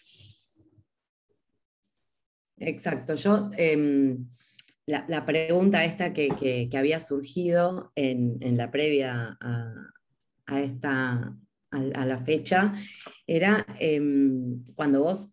Exacto. 2.56 3.14
Yo, 3.14 3.50
em, 3.58 4.26
la, 4.86 5.04
la 5.08 5.24
pregunta 5.24 5.84
esta 5.84 6.12
que, 6.12 6.28
que- 6.28 6.68
había 6.76 7.00
surgido 7.00 7.92
en, 7.94 8.36
en 8.40 8.56
la 8.56 8.70
previa 8.70 9.38
a, 9.40 10.60
esta, 10.60 11.36
a, 11.70 12.06
la 12.06 12.18
fecha 12.18 12.74
era 13.26 13.66
em, 13.78 14.62
cuando 14.74 15.02
vos 15.02 15.28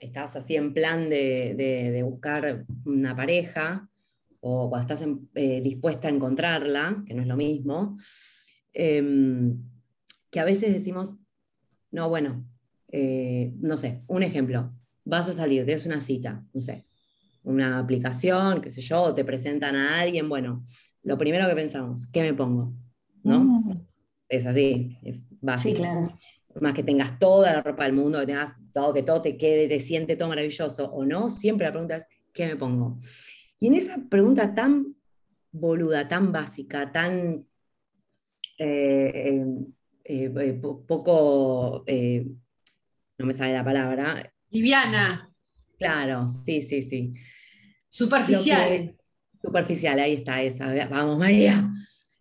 estás 0.00 0.36
así 0.36 0.56
en 0.56 0.72
plan 0.74 1.08
de, 1.08 1.54
de- 1.56 2.02
buscar 2.02 2.64
una 2.84 3.14
pareja 3.14 3.88
o 4.40 4.68
cuando 4.70 4.94
estás 4.94 5.08
eh, 5.34 5.60
dispuesta 5.60 6.08
a 6.08 6.12
encontrarla, 6.12 7.02
que 7.06 7.14
no 7.14 7.22
es 7.22 7.28
lo 7.28 7.36
mismo, 7.36 7.98
em, 8.72 9.62
que 10.30 10.40
a 10.40 10.44
veces 10.44 10.72
decimos, 10.72 11.16
no, 11.90 12.08
bueno, 12.08 12.46
eh, 12.88 13.52
no 13.60 13.76
sé, 13.76 14.02
un 14.06 14.22
ejemplo, 14.22 14.72
vas 15.04 15.28
a 15.28 15.32
salir, 15.32 15.64
tienes 15.64 15.86
una 15.86 16.00
cita, 16.00 16.44
no 16.52 16.60
sé, 16.60 16.87
una 17.48 17.78
aplicación, 17.78 18.60
qué 18.60 18.70
sé 18.70 18.80
yo, 18.80 19.02
o 19.02 19.14
te 19.14 19.24
presentan 19.24 19.74
a 19.76 20.00
alguien, 20.00 20.28
bueno, 20.28 20.64
lo 21.02 21.16
primero 21.18 21.48
que 21.48 21.54
pensamos, 21.54 22.06
¿qué 22.12 22.20
me 22.22 22.34
pongo? 22.34 22.72
¿No? 23.24 23.40
Mm, 23.40 23.72
Es 24.28 24.46
así, 24.46 24.98
es 25.02 25.16
Sí, 25.16 25.20
básico. 25.40 25.78
claro. 25.82 26.12
Por 26.52 26.62
más 26.62 26.74
que 26.74 26.82
tengas 26.82 27.18
toda 27.18 27.52
la 27.52 27.62
ropa 27.62 27.84
del 27.84 27.92
mundo, 27.94 28.20
que 28.20 28.26
tengas 28.26 28.52
todo, 28.72 28.92
que 28.92 29.02
todo 29.02 29.22
te 29.22 29.36
quede, 29.36 29.68
te 29.68 29.80
siente 29.80 30.16
todo 30.16 30.28
maravilloso 30.28 30.90
o 30.90 31.04
no, 31.04 31.30
siempre 31.30 31.66
la 31.66 31.72
pregunta 31.72 31.96
es, 31.96 32.06
¿qué 32.32 32.46
me 32.46 32.56
pongo? 32.56 32.98
Y 33.60 33.68
en 33.68 33.74
esa 33.74 33.98
pregunta 34.10 34.54
tan 34.54 34.94
boluda, 35.52 36.08
tan 36.08 36.32
básica, 36.32 36.90
tan 36.92 37.46
eh, 38.58 39.42
eh, 40.04 40.32
eh, 40.36 40.52
po- 40.60 40.84
poco, 40.86 41.84
no 43.18 43.26
me 43.26 43.32
sale 43.32 43.52
la 43.54 43.64
palabra, 43.64 44.32
Liviana, 44.50 45.30
claro, 45.78 46.28
sí, 46.28 46.62
sí, 46.62 46.82
sí. 46.82 47.14
Superficial. 47.98 48.96
Superficial, 49.40 49.98
ahí 49.98 50.14
está 50.14 50.42
esa. 50.42 50.88
Vamos, 50.88 51.18
María. 51.18 51.70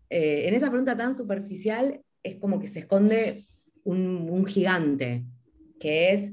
Eh, 0.09 0.47
en 0.47 0.53
esa 0.53 0.69
pregunta 0.69 0.95
tan 0.95 1.15
superficial 1.15 2.01
es 2.23 2.35
como 2.35 2.59
que 2.59 2.67
se 2.67 2.79
esconde 2.79 3.43
un, 3.83 4.27
un 4.29 4.45
gigante, 4.45 5.25
que 5.79 6.11
es, 6.11 6.31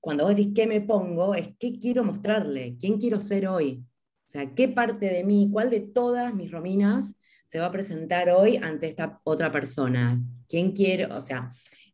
cuando 0.00 0.24
vos 0.24 0.36
decís 0.36 0.52
qué 0.54 0.66
me 0.66 0.80
pongo, 0.80 1.34
es 1.34 1.50
qué 1.58 1.78
quiero 1.78 2.04
mostrarle, 2.04 2.76
quién 2.78 2.98
quiero 2.98 3.20
ser 3.20 3.46
hoy. 3.46 3.84
O 4.24 4.28
sea, 4.32 4.54
qué 4.54 4.68
parte 4.68 5.06
de 5.06 5.24
mí, 5.24 5.48
cuál 5.52 5.70
de 5.70 5.80
todas 5.80 6.34
mis 6.34 6.50
rominas 6.50 7.14
se 7.46 7.58
va 7.58 7.66
a 7.66 7.72
presentar 7.72 8.30
hoy 8.30 8.56
ante 8.56 8.88
esta 8.88 9.20
otra 9.24 9.52
persona. 9.52 10.20
¿Quién 10.48 10.72
quiero? 10.72 11.16
O 11.16 11.20
sea, 11.20 11.50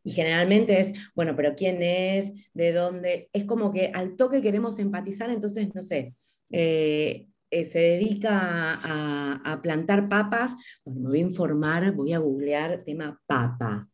y 0.09 0.11
generalmente 0.11 0.79
es, 0.79 0.91
bueno, 1.13 1.35
pero 1.35 1.53
¿quién 1.55 1.83
es? 1.83 2.31
¿De 2.53 2.73
dónde? 2.73 3.29
Es 3.31 3.43
como 3.45 3.71
que 3.71 3.91
al 3.93 4.15
toque 4.15 4.41
queremos 4.41 4.79
empatizar, 4.79 5.29
entonces, 5.29 5.69
no 5.75 5.83
sé, 5.83 6.15
eh, 6.49 7.27
eh, 7.51 7.65
se 7.65 7.79
dedica 7.79 8.39
a, 8.81 9.41
a 9.45 9.61
plantar 9.61 10.09
papas, 10.09 10.55
bueno, 10.83 11.01
me 11.01 11.09
voy 11.09 11.19
a 11.19 11.21
informar, 11.21 11.91
voy 11.93 12.13
a 12.13 12.17
googlear 12.19 12.83
tema 12.83 13.19
papa. 13.27 13.87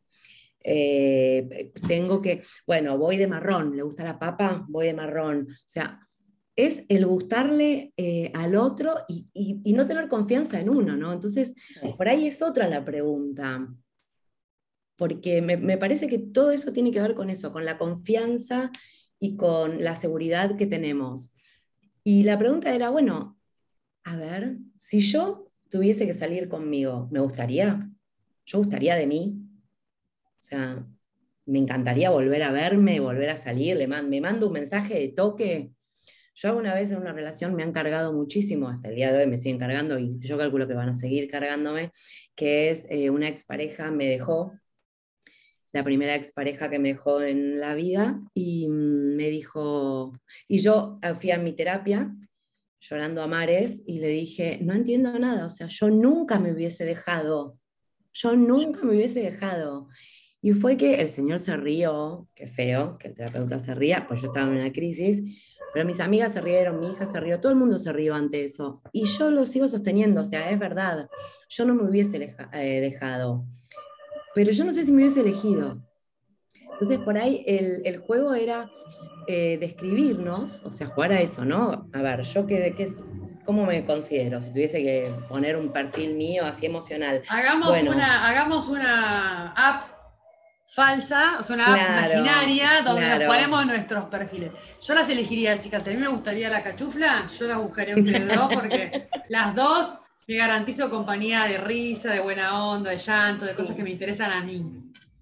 Eh, 0.63 1.71
tengo 1.87 2.21
que, 2.21 2.41
bueno, 2.65 2.97
voy 2.97 3.17
de 3.17 3.27
marrón, 3.27 3.75
¿le 3.75 3.83
gusta 3.83 4.03
la 4.03 4.17
papa? 4.17 4.65
Voy 4.69 4.87
de 4.87 4.93
marrón. 4.93 5.47
O 5.49 5.53
sea, 5.65 5.99
es 6.55 6.85
el 6.87 7.05
gustarle 7.05 7.93
eh, 7.97 8.31
al 8.33 8.55
otro 8.55 8.95
y, 9.09 9.27
y- 9.33 9.59
y 9.65 9.73
no 9.73 9.85
tener 9.85 10.07
confianza 10.07 10.59
en 10.59 10.69
uno, 10.69 10.95
¿no? 10.95 11.11
Entonces, 11.13 11.53
por 11.97 12.07
ahí 12.07 12.27
es 12.27 12.41
otra 12.41 12.67
la 12.69 12.83
pregunta. 12.85 13.67
Porque 14.95 15.41
me, 15.41 15.57
me 15.57 15.77
parece 15.77 16.07
que 16.07 16.19
todo 16.19 16.51
eso 16.51 16.71
tiene 16.73 16.91
que 16.91 17.01
ver 17.01 17.15
con 17.15 17.29
eso, 17.29 17.51
con 17.51 17.65
la 17.65 17.77
confianza 17.77 18.71
y 19.19 19.35
con 19.37 19.83
la 19.83 19.95
seguridad 19.95 20.57
que 20.57 20.67
tenemos. 20.67 21.33
Y 22.03 22.23
la 22.23 22.37
pregunta 22.39 22.73
era, 22.73 22.89
bueno, 22.89 23.37
a 24.03 24.17
ver, 24.17 24.57
si 24.77 25.01
yo 25.01 25.51
tuviese 25.69 26.05
que 26.07 26.13
salir 26.13 26.49
conmigo, 26.49 27.09
¿me 27.11 27.19
gustaría? 27.21 27.89
¿Yo 28.45 28.59
gustaría 28.59 28.95
de 28.95 29.07
mí? 29.07 29.41
O 30.23 30.41
sea, 30.41 30.83
me 31.45 31.59
encantaría 31.59 32.09
volver 32.11 32.43
a 32.43 32.51
verme, 32.51 32.99
volver 32.99 33.29
a 33.29 33.37
salir, 33.37 33.77
le 33.77 33.87
man- 33.87 34.09
me 34.09 34.21
mando 34.21 34.47
un 34.47 34.53
mensaje 34.53 34.95
de 34.99 35.09
toque. 35.09 35.71
Yo 36.35 36.49
alguna 36.49 36.73
vez 36.75 36.91
en 36.91 36.99
una 36.99 37.13
relación 37.13 37.55
me 37.55 37.63
han 37.63 37.73
cargado 37.73 38.13
muchísimo, 38.13 38.69
hasta 38.69 38.89
el 38.89 38.95
día 38.95 39.11
de 39.13 39.19
hoy 39.19 39.27
me 39.27 39.37
siguen 39.37 39.59
cargando 39.59 39.99
y 39.99 40.19
yo 40.21 40.37
calculo 40.37 40.67
que 40.67 40.73
van 40.75 40.89
a 40.89 40.93
seguir 40.97 41.29
cargándome, 41.29 41.91
que 42.35 42.69
es 42.71 42.85
eh, 42.89 43.09
una 43.09 43.27
expareja 43.29 43.91
me 43.91 44.07
dejó, 44.07 44.53
la 45.75 45.83
primera 45.83 46.15
expareja 46.15 46.69
que 46.69 46.79
me 46.79 46.93
dejó 46.93 47.21
en 47.21 47.59
la 47.59 47.75
vida, 47.75 48.21
y 48.33 48.65
mm, 48.69 49.15
me 49.17 49.29
dijo, 49.29 50.13
y 50.47 50.59
yo 50.59 50.99
eh, 51.01 51.13
fui 51.15 51.31
a 51.31 51.37
mi 51.37 51.51
terapia 51.53 52.15
llorando 52.79 53.21
a 53.21 53.27
mares 53.27 53.83
y 53.85 53.99
le 53.99 54.07
dije, 54.07 54.57
no 54.61 54.73
entiendo 54.73 55.19
nada, 55.19 55.45
o 55.45 55.49
sea, 55.49 55.67
yo 55.67 55.89
nunca 55.89 56.39
me 56.39 56.53
hubiese 56.53 56.85
dejado, 56.85 57.57
yo 58.13 58.37
nunca 58.37 58.83
me 58.83 58.95
hubiese 58.95 59.19
dejado. 59.19 59.89
Y 60.41 60.53
fue 60.53 60.77
que 60.77 61.01
el 61.01 61.09
señor 61.09 61.39
se 61.39 61.57
rió, 61.57 62.29
qué 62.35 62.47
feo 62.47 62.97
que 62.97 63.09
el 63.09 63.15
terapeuta 63.15 63.59
se 63.59 63.75
ría, 63.75 64.05
pues 64.07 64.21
yo 64.21 64.27
estaba 64.27 64.47
en 64.47 64.59
una 64.61 64.71
crisis, 64.71 65.23
pero 65.73 65.85
mis 65.85 65.99
amigas 65.99 66.31
se 66.31 66.39
rieron, 66.39 66.79
mi 66.79 66.87
hija 66.91 67.05
se 67.05 67.19
rió, 67.19 67.41
todo 67.41 67.51
el 67.51 67.57
mundo 67.57 67.79
se 67.79 67.91
rió 67.91 68.15
ante 68.15 68.45
eso. 68.45 68.81
Y 68.93 69.03
yo 69.05 69.29
lo 69.29 69.43
sigo 69.45 69.67
sosteniendo, 69.67 70.21
o 70.21 70.23
sea, 70.23 70.49
es 70.51 70.57
verdad, 70.57 71.09
yo 71.49 71.65
no 71.65 71.75
me 71.75 71.83
hubiese 71.89 72.17
leja- 72.17 72.49
eh, 72.53 72.79
dejado, 72.79 73.43
pero 74.35 74.51
yo 74.51 74.65
no 74.65 74.71
sé 74.71 74.83
si 74.83 74.91
me 74.91 75.03
hubiese 75.03 75.21
elegido. 75.21 75.81
Entonces, 76.73 76.99
por 76.99 77.17
ahí 77.17 77.43
el, 77.47 77.81
el 77.85 77.99
juego 77.99 78.33
era 78.33 78.69
eh, 79.27 79.57
describirnos, 79.59 80.63
o 80.65 80.69
sea, 80.69 80.87
jugar 80.87 81.13
a 81.13 81.21
eso, 81.21 81.45
¿no? 81.45 81.89
A 81.93 82.01
ver, 82.01 82.21
yo 82.23 82.45
qué, 82.45 82.73
qué 82.75 82.83
es, 82.83 83.01
¿cómo 83.45 83.65
me 83.65 83.85
considero? 83.85 84.41
Si 84.41 84.51
tuviese 84.51 84.83
que 84.83 85.09
poner 85.29 85.55
un 85.55 85.71
perfil 85.71 86.15
mío 86.15 86.45
así 86.45 86.65
emocional. 86.65 87.23
Hagamos, 87.29 87.69
Bueno. 87.69 87.91
una, 87.91 88.27
hagamos 88.27 88.67
una 88.67 89.53
app 89.53 89.87
falsa, 90.67 91.37
o 91.39 91.43
sea, 91.43 91.55
una 91.55 91.73
app 91.73 92.11
imaginaria 92.11 92.81
donde 92.83 93.05
claro. 93.05 93.25
nos 93.25 93.33
ponemos 93.33 93.65
nuestros 93.65 94.05
perfiles. 94.05 94.51
Yo 94.81 94.93
las 94.93 95.07
elegiría, 95.09 95.57
chicas. 95.61 95.87
A 95.87 95.89
mí 95.91 95.97
me 95.97 96.09
gustaría 96.09 96.49
la 96.49 96.61
cachufla, 96.61 97.25
yo 97.39 97.47
las 97.47 97.57
buscaría 97.57 97.93
entre 97.95 98.25
dos 98.35 98.53
porque 98.53 99.07
las 99.29 99.55
dos 99.55 99.97
me 100.27 100.35
garantizo 100.35 100.89
compañía 100.89 101.43
de 101.43 101.57
risa, 101.59 102.11
de 102.11 102.19
buena 102.19 102.67
onda, 102.67 102.91
de 102.91 102.97
llanto, 102.97 103.45
de 103.45 103.55
cosas 103.55 103.75
que 103.75 103.83
me 103.83 103.91
interesan 103.91 104.31
a 104.31 104.43
mí. 104.43 104.65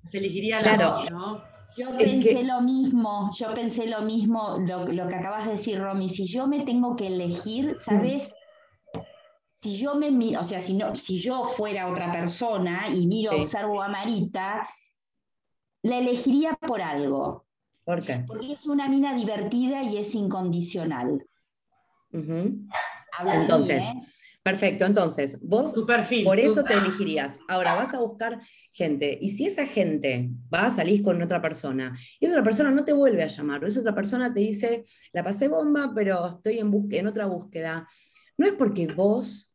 Las 0.01 0.15
elegiría 0.15 0.59
las 0.61 0.73
Claro. 0.75 1.03
¿no? 1.09 1.43
Yo 1.75 1.89
Es 1.89 1.95
pensé 2.09 2.35
que- 2.35 2.43
lo 2.43 2.61
mismo, 2.61 3.31
yo 3.37 3.53
pensé 3.53 3.87
lo 3.87 4.01
mismo, 4.03 4.57
lo, 4.67 4.85
lo 4.87 5.07
que 5.07 5.15
acabas 5.15 5.45
de 5.45 5.51
decir, 5.51 5.79
Romy. 5.79 6.07
Si 6.07 6.25
yo 6.25 6.47
me 6.47 6.63
tengo 6.65 6.95
que 6.95 7.07
elegir, 7.07 7.73
¿sabes? 7.77 8.35
Si 9.55 9.77
yo 9.77 9.95
me 9.95 10.11
miro, 10.11 10.41
o 10.41 10.43
sea, 10.43 10.59
si, 10.61 10.73
no, 10.75 10.93
si 10.95 11.17
yo 11.17 11.45
fuera 11.45 11.87
otra 11.89 12.11
persona 12.11 12.89
y 12.93 13.07
miro, 13.07 13.31
Sí. 13.31 13.37
observo 13.39 13.81
a 13.81 13.87
Marita, 13.87 14.67
la 15.81 15.97
elegiría 15.97 16.53
por 16.55 16.81
algo. 16.81 17.45
¿Por 17.83 18.03
qué? 18.03 18.23
Porque 18.27 18.53
es 18.53 18.65
una 18.67 18.87
mina 18.87 19.13
divertida 19.15 19.83
y 19.83 19.97
es 19.97 20.13
incondicional. 20.15 21.25
Entonces, 22.11 23.83
¿eh? 23.85 23.93
Perfecto. 24.43 24.85
Entonces, 24.85 25.39
vos 25.41 25.73
Tu 25.73 25.85
perfil. 25.85 26.23
por 26.25 26.37
tu- 26.39 26.45
eso 26.45 26.63
te 26.65 26.73
elegirías. 26.73 27.37
Ahora 27.47 27.75
vas 27.75 27.93
a 27.93 27.99
buscar 27.99 28.39
gente. 28.71 29.17
Y 29.21 29.29
si 29.29 29.45
esa 29.47 29.65
gente 29.65 30.29
va 30.53 30.65
a 30.67 30.75
salir 30.75 31.01
con 31.01 31.21
otra 31.21 31.41
persona 31.41 31.97
y 32.19 32.25
esa 32.25 32.35
otra 32.35 32.43
persona 32.43 32.71
no 32.71 32.83
te 32.83 32.93
vuelve 32.93 33.23
a 33.23 33.27
llamar, 33.27 33.63
o 33.63 33.67
esa 33.67 33.79
otra 33.79 33.95
persona 33.95 34.33
te 34.33 34.39
dice, 34.41 34.83
la 35.13 35.23
pasé 35.23 35.47
bomba, 35.47 35.91
pero 35.95 36.27
estoy 36.27 36.59
en, 36.59 36.71
busque- 36.71 36.97
en 36.99 37.07
otra 37.07 37.25
búsqueda, 37.25 37.87
no 38.37 38.45
es 38.47 38.53
porque 38.53 38.87
vos 38.87 39.49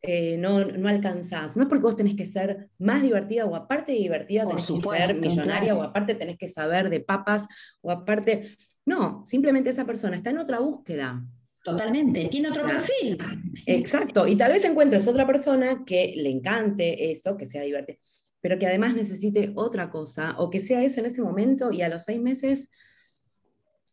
eh, 0.00 0.36
no, 0.38 0.64
no 0.64 0.88
alcanzás, 0.88 1.56
no 1.56 1.64
es 1.64 1.68
porque 1.68 1.82
vos 1.82 1.96
tenés 1.96 2.14
que 2.14 2.24
ser 2.24 2.70
más 2.78 3.02
divertida 3.02 3.44
o 3.46 3.56
aparte 3.56 3.90
de 3.92 3.98
divertida 3.98 4.44
Por 4.44 4.52
tenés 4.64 4.66
que 4.66 4.88
ser 4.96 5.16
millonaria 5.16 5.72
claro. 5.72 5.80
o 5.80 5.82
aparte 5.82 6.14
tenés 6.14 6.38
que 6.38 6.46
saber 6.48 6.88
de 6.88 7.00
papas 7.00 7.46
o 7.80 7.90
aparte... 7.90 8.48
No, 8.86 9.22
simplemente 9.26 9.68
esa 9.70 9.84
persona 9.84 10.16
está 10.16 10.30
en 10.30 10.38
otra 10.38 10.60
búsqueda. 10.60 11.22
Totalmente. 11.70 12.28
Tiene 12.28 12.48
otro 12.48 12.62
O 12.64 12.66
sea, 12.68 12.76
perfil. 12.78 13.18
Exacto, 13.66 14.26
y 14.26 14.36
tal 14.36 14.52
vez 14.52 14.64
encuentres 14.64 15.06
otra 15.08 15.26
persona 15.26 15.84
que 15.84 16.14
le 16.16 16.30
encante 16.30 17.10
eso, 17.10 17.36
que 17.36 17.46
sea 17.46 17.62
divertida, 17.62 17.96
pero 18.40 18.58
que 18.58 18.66
además 18.66 18.94
necesite 18.94 19.52
otra 19.56 19.90
cosa, 19.90 20.34
o 20.38 20.48
que 20.50 20.60
sea 20.60 20.82
eso 20.84 21.00
en 21.00 21.06
ese 21.06 21.22
momento 21.22 21.72
y 21.72 21.82
a 21.82 21.88
los 21.88 22.04
seis 22.04 22.20
meses 22.20 22.70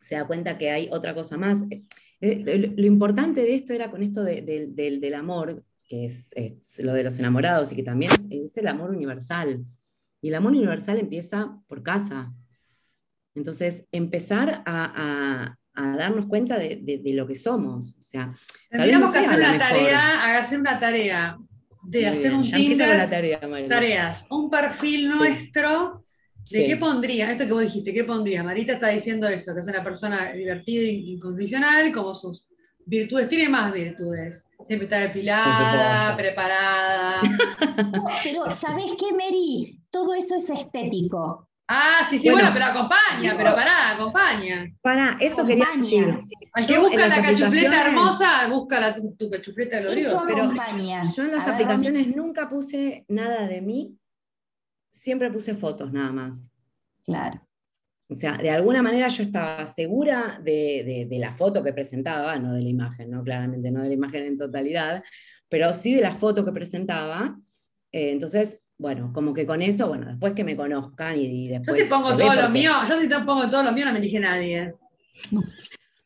se 0.02 0.16
da 0.16 0.28
cuenta 0.28 0.58
que 0.58 0.70
hay 0.70 0.88
otra 0.92 1.14
cosa 1.16 1.36
más. 1.38 1.60
Eh, 2.22 2.44
Lo, 2.46 2.74
lo 2.76 2.86
importante 2.88 3.42
de 3.42 3.56
esto 3.56 3.74
era 3.74 3.90
con 3.92 4.02
esto 4.04 4.24
de- 4.24 4.42
de- 4.42 4.68
del- 4.68 5.02
del 5.02 5.14
amor, 5.16 5.64
que 5.88 6.06
es, 6.06 6.30
es 6.36 6.80
lo 6.80 6.94
de 6.94 7.04
los 7.04 7.18
enamorados 7.20 7.72
y 7.72 7.76
que 7.76 7.84
también 7.84 8.12
es, 8.12 8.52
es 8.52 8.58
el 8.58 8.68
amor 8.68 8.92
universal. 8.92 9.66
Y 10.22 10.30
el 10.30 10.36
amor 10.36 10.54
universal 10.54 11.00
empieza 11.00 11.60
por 11.68 11.84
casa. 11.84 12.34
Entonces, 13.36 13.84
empezar 13.92 14.64
a, 14.66 14.94
a- 15.46 15.60
a 15.76 15.96
darnos 15.98 16.26
cuenta 16.28 16.58
de, 16.58 16.78
de- 16.82 16.98
de 17.00 17.14
lo 17.14 17.28
que 17.28 17.36
somos. 17.36 17.96
O 18.00 18.02
sea, 18.02 18.34
Tendríamos 18.70 19.12
que 19.14 19.20
hacer 19.20 19.40
una 19.40 19.58
tarea, 19.58 20.38
hacer 20.38 20.60
una 20.60 20.80
tarea 20.80 21.38
de 21.84 22.00
Muy 22.00 22.08
hacer 22.10 22.30
bien, 22.30 22.36
un 22.36 22.44
ya 22.44 22.58
empieza 22.58 22.88
con 22.88 22.98
la 22.98 23.04
Tinder. 23.10 23.40
tarea. 23.40 23.68
Tareas, 23.68 24.28
un 24.32 24.50
perfil 24.50 25.12
Sí. 25.12 25.18
nuestro. 25.18 26.02
¿De 26.52 26.60
Sí. 26.62 26.68
qué 26.68 26.78
pondría? 26.78 27.32
Esto 27.32 27.46
que 27.48 27.54
vos 27.54 27.62
dijiste, 27.64 27.92
¿qué 27.94 28.04
pondría? 28.04 28.44
Marita 28.44 28.74
está 28.74 28.90
diciendo 28.90 29.28
eso, 29.28 29.54
que 29.56 29.62
es 29.62 29.68
una 29.68 29.84
persona 29.84 30.32
divertida 30.32 30.82
e 30.84 30.92
incondicional, 30.94 31.92
como 31.92 32.14
sus 32.14 32.46
virtudes, 32.86 33.28
tiene 33.28 33.50
más 33.50 33.74
virtudes. 33.74 34.44
Siempre 34.62 34.86
está 34.86 35.00
depilada, 35.00 36.16
preparada. 36.16 37.22
Pero, 38.24 38.54
¿sabés 38.54 38.92
qué, 39.00 39.12
Mary? 39.14 39.80
Todo 39.90 40.14
eso 40.14 40.36
es 40.36 40.50
estético. 40.52 41.50
Ah, 41.68 42.06
sí, 42.08 42.20
sí, 42.20 42.30
Bueno, 42.30 42.52
bueno, 42.52 42.54
pero 42.54 42.66
acompaña, 42.66 43.30
eso- 43.30 43.38
pero 43.38 43.56
pará, 43.56 43.92
acompaña. 43.94 44.66
Para, 44.82 45.18
eso 45.20 45.44
quería 45.46 45.66
decir. 45.76 46.16
Al 46.54 46.68
que 46.68 46.78
busca 46.78 47.08
la 47.08 47.22
cachufleta 47.24 47.88
hermosa, 47.88 48.48
busca 48.50 48.80
la, 48.80 48.96
tu, 48.96 49.16
tu 49.16 49.30
cachufleta 49.32 49.80
Eso 49.80 49.88
gloriosa. 49.88 50.24
pero 50.28 50.44
acompaña. 50.44 51.02
Yo 51.16 51.24
en 51.24 51.32
las 51.32 51.44
A 51.48 51.52
ver, 51.52 51.64
aplicaciones 51.64 52.08
nunca 52.16 52.48
puse 52.48 53.04
nada 53.08 53.48
de 53.48 53.62
mí, 53.62 53.98
siempre 54.92 55.32
puse 55.32 55.56
fotos 55.56 55.92
nada 55.92 56.12
más. 56.12 56.52
Claro. 57.04 57.42
O 58.08 58.14
sea, 58.14 58.38
de 58.38 58.52
alguna 58.52 58.84
manera 58.84 59.08
yo 59.08 59.24
estaba 59.24 59.66
segura 59.66 60.40
de, 60.44 60.84
de- 60.86 61.08
de 61.10 61.18
la 61.20 61.34
foto 61.34 61.64
que 61.64 61.74
presentaba, 61.74 62.38
no 62.38 62.54
de 62.54 62.62
la 62.62 62.70
imagen, 62.70 63.10
¿no? 63.10 63.24
Claramente 63.24 63.72
no 63.72 63.82
de 63.82 63.88
la 63.88 63.94
imagen 63.96 64.24
en 64.24 64.38
totalidad, 64.38 65.04
pero 65.50 65.74
sí 65.74 65.96
de 65.96 66.02
la 66.02 66.16
foto 66.16 66.46
que 66.46 66.52
presentaba. 66.52 67.36
Eh, 67.92 68.12
entonces, 68.12 68.60
bueno, 68.78 69.12
como 69.14 69.34
que 69.34 69.46
con 69.46 69.62
eso, 69.62 69.88
bueno, 69.88 70.08
después 70.08 70.34
que 70.34 70.44
me 70.44 70.56
conozcan 70.56 71.18
y, 71.18 71.26
y 71.26 71.48
Yo 71.48 71.54
después. 71.60 71.78
si 71.78 71.84
pongo 71.86 72.16
todo 72.18 72.34
lo 72.34 72.42
porque- 72.42 72.50
mío, 72.50 72.72
yo 72.88 72.98
si 72.98 73.08
te 73.08 73.20
pongo 73.20 73.50
todo 73.50 73.64
lo 73.64 73.72
mío 73.72 73.86
no 73.86 73.94
me 73.94 74.00
elige 74.00 74.20
nadie. 74.20 74.74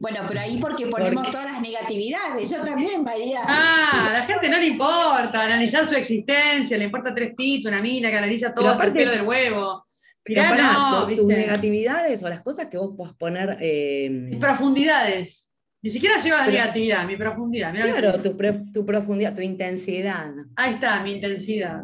Bueno, 0.02 0.20
pero 0.30 0.40
ahí 0.40 0.58
porque 0.62 0.86
ponemos 0.88 1.16
Porque- 1.16 1.32
todas 1.32 1.52
las 1.52 1.62
negatividades. 1.62 2.50
Yo 2.50 2.58
también, 2.64 3.04
María. 3.04 3.42
Ah, 3.46 4.08
a 4.10 4.14
la 4.14 4.22
gente 4.26 4.48
no 4.48 4.58
le 4.58 4.68
importa 4.68 5.44
analizar 5.44 5.86
su 5.90 5.96
existencia, 5.96 6.78
le 6.78 6.86
importa 6.86 7.14
tres 7.14 7.34
pitos, 7.36 7.70
una 7.70 7.82
mina 7.82 8.10
que 8.10 8.18
analiza 8.18 8.54
todo 8.54 8.82
el 8.82 8.94
pelo 8.94 9.12
del 9.12 9.24
huevo. 9.24 9.84
Pero 10.24 10.42
Mirá, 10.44 10.50
pará, 10.52 10.74
no, 10.74 11.08
tu- 11.08 11.16
tus 11.16 11.26
negatividades 11.28 12.24
o 12.24 12.30
las 12.30 12.42
cosas 12.42 12.68
que 12.68 12.78
vos 12.78 12.94
puedas 12.96 13.14
poner. 13.16 13.58
eh, 13.60 14.10
Mis 14.10 14.38
profundidades. 14.38 15.52
Ni 15.82 15.90
siquiera 15.90 16.18
llego 16.18 16.36
a 16.38 16.42
la 16.42 16.48
negatividad, 16.48 17.06
mi 17.06 17.18
profundidad. 17.18 17.72
mirá 17.74 17.88
lo 17.88 17.92
claro, 17.94 18.22
tu, 18.22 18.38
pre- 18.38 18.62
tu 18.74 18.86
profundidad, 18.86 19.34
tu 19.36 19.42
intensidad. 19.42 20.32
Ahí 20.56 20.74
está, 20.76 21.02
mi 21.02 21.14
intensidad. 21.14 21.84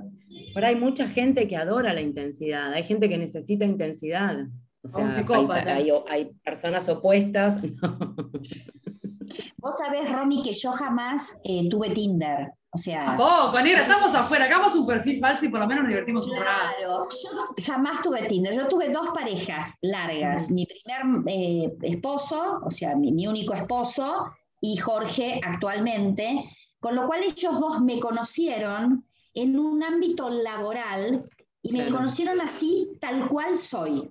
Ahora 0.55 0.69
hay 0.69 0.75
mucha 0.75 1.07
gente 1.07 1.47
que 1.47 1.57
adora 1.57 1.93
la 1.93 2.01
intensidad, 2.01 2.71
hay 2.73 2.83
gente 2.83 3.09
que 3.09 3.17
necesita 3.17 3.65
intensidad. 3.65 4.47
O 4.81 4.87
sea, 4.87 5.03
un 5.03 5.09
hay- 5.09 5.15
psicópata. 5.15 5.75
Hay, 5.75 5.91
hay 6.09 6.31
personas 6.43 6.87
opuestas. 6.89 7.59
Vos 9.57 9.77
sabés, 9.77 10.11
Romy, 10.11 10.43
que 10.43 10.53
yo 10.53 10.71
jamás 10.71 11.39
eh, 11.43 11.67
tuve 11.69 11.89
Tinder. 11.89 12.51
O 12.69 12.77
sea, 12.77 13.15
Poco, 13.17 13.59
negra, 13.61 13.81
estamos 13.83 14.13
afuera, 14.13 14.45
hagamos 14.45 14.75
un 14.75 14.85
perfil 14.85 15.19
falso 15.19 15.45
y 15.45 15.49
por 15.49 15.61
lo 15.61 15.67
menos 15.67 15.83
nos 15.83 15.89
divertimos 15.89 16.27
un 16.27 16.35
rato. 16.35 16.45
Claro, 16.77 17.07
yo 17.09 17.63
jamás 17.65 18.01
tuve 18.01 18.23
Tinder. 18.27 18.53
Yo 18.53 18.67
tuve 18.67 18.89
dos 18.89 19.09
parejas 19.13 19.75
largas. 19.81 20.51
Mi 20.51 20.65
primer 20.67 21.23
eh, 21.27 21.71
esposo, 21.83 22.59
o 22.63 22.71
sea, 22.71 22.95
mi, 22.95 23.11
mi 23.13 23.27
único 23.27 23.53
esposo, 23.53 24.29
y 24.61 24.77
Jorge 24.77 25.39
actualmente, 25.43 26.43
con 26.79 26.95
lo 26.95 27.07
cual 27.07 27.23
ellos 27.23 27.59
dos 27.59 27.81
me 27.81 27.99
conocieron 27.99 29.05
en 29.35 29.59
un 29.59 29.83
ámbito 29.83 30.29
laboral 30.29 31.25
y 31.61 31.71
me 31.71 31.79
Claro. 31.81 31.97
conocieron 31.97 32.41
así 32.41 32.89
tal 32.99 33.27
cual 33.27 33.57
soy. 33.57 34.09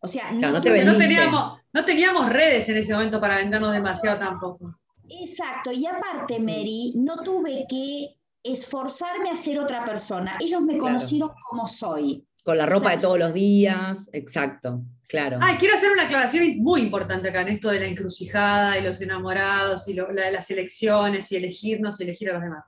O 0.00 0.06
sea, 0.06 0.28
Claro, 0.30 0.54
no 0.54 0.60
te 0.60 0.84
no 0.84 0.96
teníamos, 0.96 1.60
no 1.72 1.84
teníamos 1.84 2.28
redes 2.28 2.68
en 2.68 2.76
ese 2.76 2.92
momento 2.92 3.20
para 3.20 3.36
vendernos 3.36 3.72
demasiado 3.72 4.18
tampoco. 4.18 4.70
Exacto, 5.10 5.72
y 5.72 5.86
aparte, 5.86 6.38
Mary, 6.38 6.92
no 6.96 7.22
tuve 7.22 7.66
que 7.68 8.14
esforzarme 8.42 9.30
a 9.30 9.36
ser 9.36 9.58
otra 9.58 9.84
persona. 9.84 10.36
Ellos 10.40 10.60
me 10.62 10.74
Claro. 10.74 10.84
conocieron 10.94 11.30
como 11.48 11.66
soy. 11.66 12.24
Con 12.44 12.56
la 12.56 12.66
ropa 12.66 12.92
de 12.92 12.98
todos 12.98 13.18
los 13.18 13.34
días, 13.34 14.08
exacto, 14.12 14.82
claro. 15.08 15.38
Ay, 15.42 15.56
quiero 15.56 15.74
hacer 15.74 15.90
una 15.90 16.04
aclaración 16.04 16.58
muy 16.58 16.80
importante 16.80 17.28
acá 17.28 17.42
en 17.42 17.48
esto 17.48 17.68
de 17.70 17.80
la 17.80 17.86
encrucijada 17.86 18.78
y 18.78 18.82
los 18.82 19.00
enamorados 19.02 19.86
y 19.88 19.94
lo- 19.94 20.10
la 20.12 20.26
de 20.26 20.32
las 20.32 20.50
elecciones 20.50 21.30
y 21.32 21.36
elegirnos 21.36 22.00
y 22.00 22.04
elegir 22.04 22.30
a 22.30 22.34
los 22.34 22.42
demás. 22.42 22.64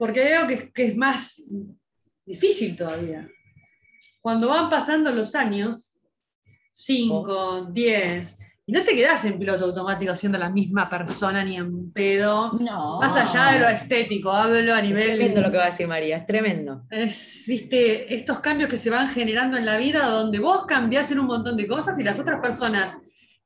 Porque 0.00 0.34
algo 0.34 0.48
que, 0.48 0.54
es- 0.54 0.72
que 0.72 0.84
es 0.86 0.96
más 0.96 1.42
difícil 2.24 2.74
todavía. 2.74 3.28
Cuando 4.22 4.48
van 4.48 4.68
pasando 4.70 5.12
los 5.12 5.34
años, 5.34 5.98
5, 6.72 7.68
10, 7.72 8.38
y 8.66 8.72
no 8.72 8.82
te 8.82 8.94
quedas 8.94 9.24
en 9.24 9.38
piloto 9.38 9.64
automático 9.66 10.14
siendo 10.14 10.38
la 10.38 10.48
misma 10.48 10.88
persona 10.88 11.44
ni 11.44 11.56
en 11.56 11.92
pedo, 11.92 12.52
No. 12.52 12.98
más 13.00 13.14
allá 13.16 13.52
de 13.52 13.58
lo 13.60 13.68
estético, 13.68 14.30
hablo 14.30 14.72
a 14.74 14.78
es 14.78 14.84
nivel 14.84 15.06
tremendo 15.16 15.40
lo 15.42 15.50
que 15.50 15.56
va 15.58 15.64
a 15.64 15.70
decir 15.70 15.86
María, 15.88 16.16
es 16.18 16.26
tremendo. 16.26 16.82
es, 16.90 17.44
viste, 17.46 18.14
estos 18.14 18.38
cambios 18.38 18.70
que 18.70 18.78
se 18.78 18.88
van 18.90 19.08
generando 19.08 19.56
en 19.58 19.66
la 19.66 19.76
vida 19.76 20.06
donde 20.06 20.38
vos 20.38 20.64
cambiás 20.66 21.10
en 21.10 21.18
un 21.18 21.26
montón 21.26 21.56
de 21.56 21.66
cosas 21.66 21.98
y 21.98 22.04
las 22.04 22.18
otras 22.20 22.40
personas 22.40 22.96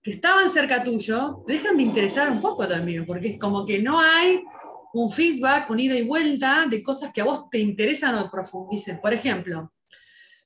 que 0.02 0.10
estaban 0.12 0.48
cerca 0.50 0.84
tuyo 0.84 1.42
te 1.46 1.54
dejan 1.54 1.78
de 1.78 1.82
interesar 1.84 2.30
un 2.30 2.40
poco 2.42 2.68
también, 2.68 3.06
porque 3.06 3.28
es 3.30 3.38
como 3.38 3.64
que 3.64 3.80
no 3.82 3.98
hay 4.00 4.44
un 4.94 5.10
feedback, 5.10 5.68
un 5.70 5.80
ida 5.80 5.96
y 5.96 6.02
vuelta 6.06 6.66
de 6.70 6.82
cosas 6.82 7.12
que 7.12 7.20
a 7.20 7.24
vos 7.24 7.50
te 7.50 7.58
interesan 7.58 8.14
o 8.14 8.30
profundicen. 8.30 9.00
Por 9.00 9.12
ejemplo, 9.12 9.72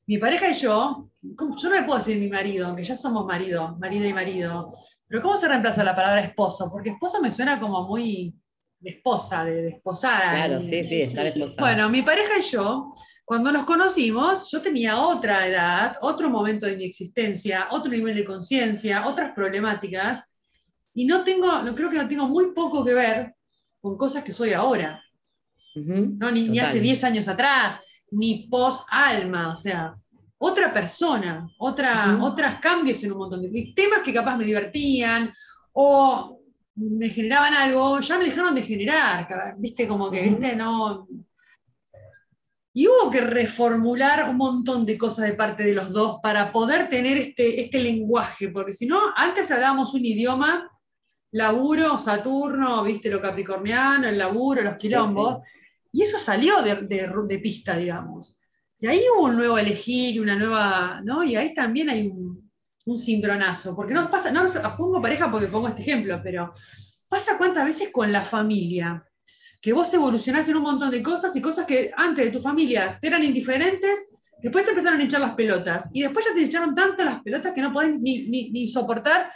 mi 0.06 0.16
pareja 0.18 0.48
y 0.48 0.54
yo, 0.54 1.10
¿cómo- 1.36 1.54
yo 1.56 1.68
no 1.68 1.74
le 1.76 1.82
puedo 1.82 1.98
decir 1.98 2.18
mi 2.18 2.28
marido, 2.28 2.66
aunque 2.66 2.82
ya 2.82 2.96
somos 2.96 3.26
marido, 3.26 3.76
marido 3.78 4.06
y 4.06 4.12
marido, 4.14 4.72
pero 5.06 5.20
¿cómo 5.20 5.36
se 5.36 5.48
reemplaza 5.48 5.84
la 5.84 5.94
palabra 5.94 6.22
esposo? 6.22 6.70
Porque 6.70 6.90
esposo 6.90 7.20
me 7.20 7.30
suena 7.30 7.60
como 7.60 7.86
muy 7.86 8.34
de 8.80 8.90
esposa, 8.90 9.44
de 9.44 9.62
desposar. 9.62 10.22
a 10.22 10.46
Claro, 10.46 10.60
sí, 10.62 10.82
sí, 10.82 11.02
estar 11.02 11.26
esposado. 11.26 11.58
Bueno, 11.66 11.90
mi 11.90 12.00
pareja 12.02 12.38
y 12.38 12.42
yo, 12.42 12.90
cuando 13.26 13.52
nos 13.52 13.64
conocimos, 13.64 14.50
yo 14.50 14.62
tenía 14.62 14.98
otra 14.98 15.46
edad, 15.46 15.96
otro 16.00 16.30
momento 16.30 16.64
de 16.64 16.76
mi 16.76 16.84
existencia, 16.86 17.68
otro 17.70 17.90
nivel 17.92 18.14
de 18.14 18.24
conciencia, 18.24 19.06
otras 19.06 19.32
problemáticas, 19.32 20.22
y 20.94 21.04
no 21.04 21.22
tengo, 21.22 21.60
no, 21.62 21.74
creo 21.74 21.90
que 21.90 21.98
no 21.98 22.08
tengo 22.08 22.26
muy 22.26 22.52
poco 22.54 22.82
que 22.82 22.94
ver 22.94 23.34
con 23.80 23.96
cosas 23.96 24.24
que 24.24 24.32
soy 24.32 24.52
ahora, 24.52 25.02
¿no? 25.74 26.30
ni, 26.30 26.58
hace 26.58 26.80
10 26.80 27.04
años 27.04 27.28
atrás, 27.28 28.02
ni 28.10 28.48
post 28.48 28.86
alma, 28.90 29.52
o 29.52 29.56
sea, 29.56 29.94
otra 30.38 30.72
persona, 30.72 31.48
otra, 31.58 32.18
otros 32.20 32.54
cambios 32.56 33.02
en 33.02 33.12
un 33.12 33.18
montón 33.18 33.42
de 33.42 33.72
temas 33.74 34.02
que 34.02 34.14
capaz 34.14 34.36
me 34.36 34.44
divertían 34.44 35.32
o 35.72 36.40
me 36.76 37.08
generaban 37.08 37.54
algo, 37.54 37.98
ya 38.00 38.18
me 38.18 38.24
dejaron 38.24 38.54
de 38.54 38.62
generar, 38.62 39.56
viste, 39.58 39.86
como 39.86 40.10
que, 40.10 40.20
Ujú. 40.20 40.30
viste, 40.30 40.56
no... 40.56 41.08
Y 42.72 42.86
hubo 42.86 43.10
que 43.10 43.20
reformular 43.20 44.30
un 44.30 44.36
montón 44.36 44.86
de 44.86 44.96
cosas 44.96 45.26
de 45.26 45.34
parte 45.34 45.64
de 45.64 45.74
los 45.74 45.92
dos 45.92 46.20
para 46.22 46.52
poder 46.52 46.88
tener 46.88 47.16
este, 47.16 47.62
este 47.62 47.80
lenguaje, 47.80 48.50
porque 48.50 48.72
si 48.72 48.86
no, 48.86 49.00
antes 49.16 49.50
hablábamos 49.50 49.94
un 49.94 50.04
idioma, 50.04 50.70
laburo, 51.32 51.98
Saturno, 51.98 52.82
viste, 52.84 53.10
lo 53.10 53.20
capricorniano, 53.20 54.08
el 54.08 54.18
laburo, 54.18 54.62
los 54.62 54.74
Sí, 54.74 54.78
quilombos, 54.88 55.38
y 55.92 56.02
eso 56.02 56.18
salió 56.18 56.62
de, 56.62 56.76
de- 56.76 57.12
de 57.26 57.38
pista, 57.38 57.76
digamos. 57.76 58.36
Y 58.80 58.86
ahí 58.86 59.00
hubo 59.16 59.26
un 59.26 59.36
nuevo 59.36 59.58
elegir, 59.58 60.20
una 60.20 60.36
nueva, 60.36 61.00
¿no? 61.04 61.24
Y 61.24 61.36
ahí 61.36 61.52
también 61.54 61.90
hay 61.90 62.06
un, 62.08 62.50
un 62.86 62.98
cimbronazo, 62.98 63.74
porque 63.74 63.92
no 63.94 64.02
nos 64.02 64.10
pasa, 64.10 64.30
no 64.30 64.44
pongo 64.76 65.02
pareja 65.02 65.30
porque 65.30 65.48
pongo 65.48 65.68
este 65.68 65.82
ejemplo, 65.82 66.20
pero 66.22 66.52
pasa 67.08 67.36
cuántas 67.36 67.64
veces 67.64 67.90
con 67.92 68.12
la 68.12 68.22
familia, 68.22 69.04
que 69.60 69.72
vos 69.72 69.92
evolucionás 69.92 70.48
en 70.48 70.56
un 70.56 70.62
montón 70.62 70.90
de 70.90 71.02
cosas 71.02 71.34
y 71.34 71.42
cosas 71.42 71.66
que 71.66 71.90
antes 71.96 72.26
de 72.26 72.30
tu 72.30 72.40
familia 72.40 72.88
te 73.00 73.08
eran 73.08 73.24
indiferentes, 73.24 74.10
después 74.40 74.64
te 74.64 74.70
empezaron 74.70 75.00
a 75.00 75.04
echar 75.04 75.20
las 75.20 75.34
pelotas 75.34 75.90
y 75.92 76.02
después 76.02 76.24
ya 76.26 76.32
te 76.34 76.42
echaron 76.44 76.74
tanto 76.74 77.04
las 77.04 77.20
pelotas 77.22 77.52
que 77.52 77.60
no 77.60 77.72
podés 77.72 77.98
ni, 78.00 78.28
ni- 78.28 78.50
ni 78.50 78.68
soportar 78.68 79.30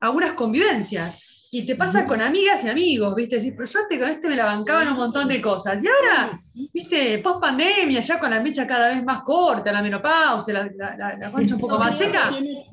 algunas 0.00 0.34
convivencias. 0.34 1.33
Y 1.56 1.64
te 1.64 1.76
pasa 1.76 2.04
con 2.04 2.20
amigas 2.20 2.64
y 2.64 2.68
amigos, 2.68 3.14
¿viste? 3.14 3.36
Decís, 3.36 3.52
pero 3.56 3.70
yo 3.70 3.78
este, 3.78 3.98
con 4.00 4.08
este 4.10 4.28
me 4.28 4.34
la 4.34 4.44
bancaba 4.44 4.82
en 4.82 4.88
un 4.88 4.96
montón 4.96 5.28
de 5.28 5.40
cosas. 5.40 5.80
Y 5.82 5.86
ahora, 5.86 6.36
¿viste? 6.72 7.18
Post 7.18 7.40
pandemia, 7.40 8.00
ya 8.00 8.18
con 8.18 8.30
la 8.30 8.40
mecha 8.40 8.66
cada 8.66 8.88
vez 8.88 9.04
más 9.04 9.22
corta, 9.22 9.70
la 9.70 9.80
menopausia, 9.80 10.52
la, 10.52 10.68
la- 10.76 10.96
la- 10.96 11.16
la 11.16 11.30
concha 11.30 11.54
un 11.54 11.60
poco 11.60 11.78
más 11.78 11.96
seca. 11.96 12.28
tiene- 12.30 12.64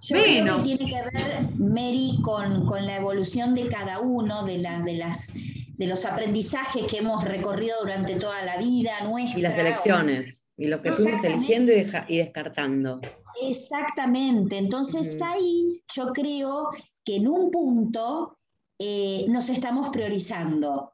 yo 0.00 0.14
creo 0.14 0.24
que 0.24 0.30
Menos. 0.42 0.62
tiene 0.62 0.86
que 0.86 1.02
ver, 1.02 1.38
Mary, 1.58 2.18
con, 2.22 2.64
con 2.66 2.86
la 2.86 2.96
evolución 2.98 3.56
de 3.56 3.66
cada 3.66 3.98
uno, 3.98 4.44
de, 4.44 4.58
las 4.58 4.84
de, 4.84 4.92
las, 4.94 5.32
de 5.34 5.86
los 5.88 6.04
aprendizajes 6.06 6.86
que 6.86 6.98
hemos 6.98 7.24
recorrido 7.24 7.74
durante 7.80 8.14
toda 8.14 8.40
la 8.44 8.56
vida 8.58 8.92
nuestra. 9.02 9.36
Y 9.36 9.42
las 9.42 9.58
elecciones, 9.58 10.44
y 10.56 10.68
lo 10.68 10.80
que 10.80 10.92
fuimos 10.92 11.24
eligiendo 11.24 11.72
y, 11.72 11.82
deja- 11.82 12.04
y 12.08 12.18
descartando. 12.18 13.00
Exactamente. 13.42 14.56
Entonces 14.58 15.18
ahí 15.22 15.82
yo 15.94 16.12
creo 16.12 16.68
que 17.08 17.16
en 17.16 17.26
un 17.26 17.50
punto 17.50 18.36
eh, 18.78 19.24
nos 19.28 19.48
estamos 19.48 19.88
priorizando. 19.88 20.92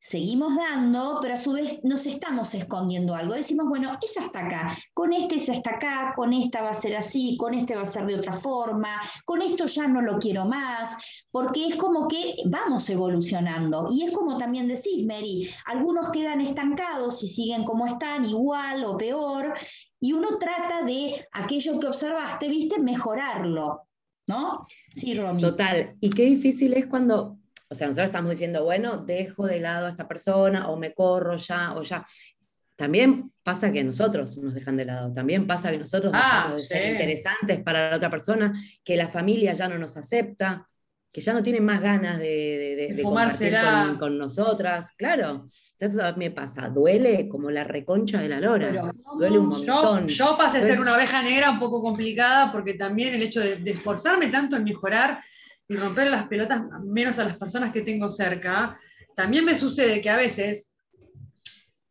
Seguimos 0.00 0.56
dando, 0.56 1.18
pero 1.20 1.34
a 1.34 1.36
su 1.36 1.52
vez 1.52 1.84
nos 1.84 2.06
estamos 2.06 2.54
escondiendo 2.54 3.14
algo. 3.14 3.34
Decimos, 3.34 3.68
bueno, 3.68 3.98
es 4.00 4.16
hasta 4.16 4.46
acá, 4.46 4.74
con 4.94 5.12
este 5.12 5.34
es 5.34 5.50
hasta 5.50 5.72
acá, 5.72 6.14
con 6.16 6.32
esta 6.32 6.62
va 6.62 6.70
a 6.70 6.74
ser 6.74 6.96
así, 6.96 7.36
con 7.36 7.52
este 7.52 7.76
va 7.76 7.82
a 7.82 7.86
ser 7.86 8.06
de 8.06 8.14
otra 8.14 8.32
forma, 8.32 9.02
con 9.26 9.42
esto 9.42 9.66
ya 9.66 9.86
no 9.86 10.00
lo 10.00 10.18
quiero 10.18 10.46
más, 10.46 10.96
porque 11.30 11.66
es 11.66 11.76
como 11.76 12.08
que 12.08 12.36
vamos 12.46 12.88
evolucionando. 12.88 13.88
Y 13.90 14.04
es 14.04 14.12
como 14.12 14.38
también 14.38 14.66
decís, 14.66 15.04
Mary, 15.06 15.46
algunos 15.66 16.08
quedan 16.08 16.40
estancados 16.40 17.22
y 17.22 17.28
siguen 17.28 17.64
como 17.64 17.86
están, 17.86 18.24
igual 18.24 18.82
o 18.86 18.96
peor, 18.96 19.52
y 20.00 20.14
uno 20.14 20.38
trata 20.38 20.86
de 20.86 21.22
aquello 21.32 21.78
que 21.78 21.86
observaste, 21.86 22.48
viste, 22.48 22.78
mejorarlo, 22.78 23.89
¿no? 24.26 24.66
Sí, 24.94 25.14
Romy. 25.14 25.40
Total. 25.42 25.96
Y 26.00 26.10
qué 26.10 26.24
difícil 26.24 26.74
es 26.74 26.86
cuando, 26.86 27.38
o 27.68 27.74
sea, 27.74 27.86
nosotros 27.86 28.06
estamos 28.06 28.30
diciendo, 28.30 28.64
bueno, 28.64 28.98
dejo 28.98 29.46
de 29.46 29.60
lado 29.60 29.86
a 29.86 29.90
esta 29.90 30.08
persona 30.08 30.68
o 30.68 30.76
me 30.76 30.94
corro 30.94 31.36
ya 31.36 31.74
o 31.74 31.82
ya. 31.82 32.04
También 32.76 33.30
pasa 33.42 33.70
que 33.70 33.84
nosotros 33.84 34.38
nos 34.38 34.54
dejan 34.54 34.76
de 34.76 34.86
lado, 34.86 35.12
también 35.12 35.46
pasa 35.46 35.70
que 35.70 35.78
nosotros 35.78 36.12
Ah, 36.14 36.20
dejamos 36.34 36.56
de 36.56 36.66
ser 36.66 36.92
interesantes 36.92 37.62
para 37.62 37.90
la 37.90 37.96
otra 37.96 38.08
persona, 38.08 38.54
que 38.82 38.96
la 38.96 39.08
familia 39.08 39.52
ya 39.52 39.68
no 39.68 39.78
nos 39.78 39.98
acepta, 39.98 40.66
que 41.12 41.20
ya 41.20 41.32
no 41.32 41.42
tienen 41.42 41.64
más 41.64 41.80
ganas 41.80 42.18
de, 42.18 42.24
de, 42.24 42.76
de- 42.76 42.94
de 42.94 43.02
compartir 43.02 43.48
Fumársela. 43.52 43.86
con, 43.88 43.98
con 43.98 44.18
nosotras. 44.18 44.92
Claro, 44.96 45.46
o 45.46 45.50
sea, 45.74 45.88
eso 45.88 46.04
a 46.04 46.12
mí 46.12 46.26
me 46.26 46.30
pasa, 46.30 46.68
duele 46.68 47.28
como 47.28 47.50
la 47.50 47.64
reconcha 47.64 48.20
de 48.20 48.28
la 48.28 48.40
lora, 48.40 48.68
Pero, 48.68 48.92
duele 49.18 49.38
un 49.38 49.48
¿cómo? 49.50 49.64
Yo, 49.64 49.72
montón. 49.74 50.06
yo 50.08 50.36
pasé 50.38 50.58
a 50.58 50.62
ser 50.62 50.80
una 50.80 50.94
oveja 50.94 51.22
negra 51.22 51.50
un 51.50 51.58
poco 51.58 51.82
complicada 51.82 52.52
porque 52.52 52.74
también 52.74 53.14
el 53.14 53.22
hecho 53.22 53.40
de, 53.40 53.56
de 53.56 53.70
esforzarme 53.72 54.28
tanto 54.28 54.56
en 54.56 54.64
mejorar 54.64 55.18
y 55.68 55.76
romper 55.76 56.10
las 56.10 56.24
pelotas 56.28 56.62
menos 56.84 57.18
a 57.18 57.24
las 57.24 57.36
personas 57.36 57.70
que 57.72 57.82
tengo 57.82 58.08
cerca, 58.10 58.78
también 59.16 59.44
me 59.44 59.56
sucede 59.56 60.00
que 60.00 60.10
a 60.10 60.16
veces 60.16 60.72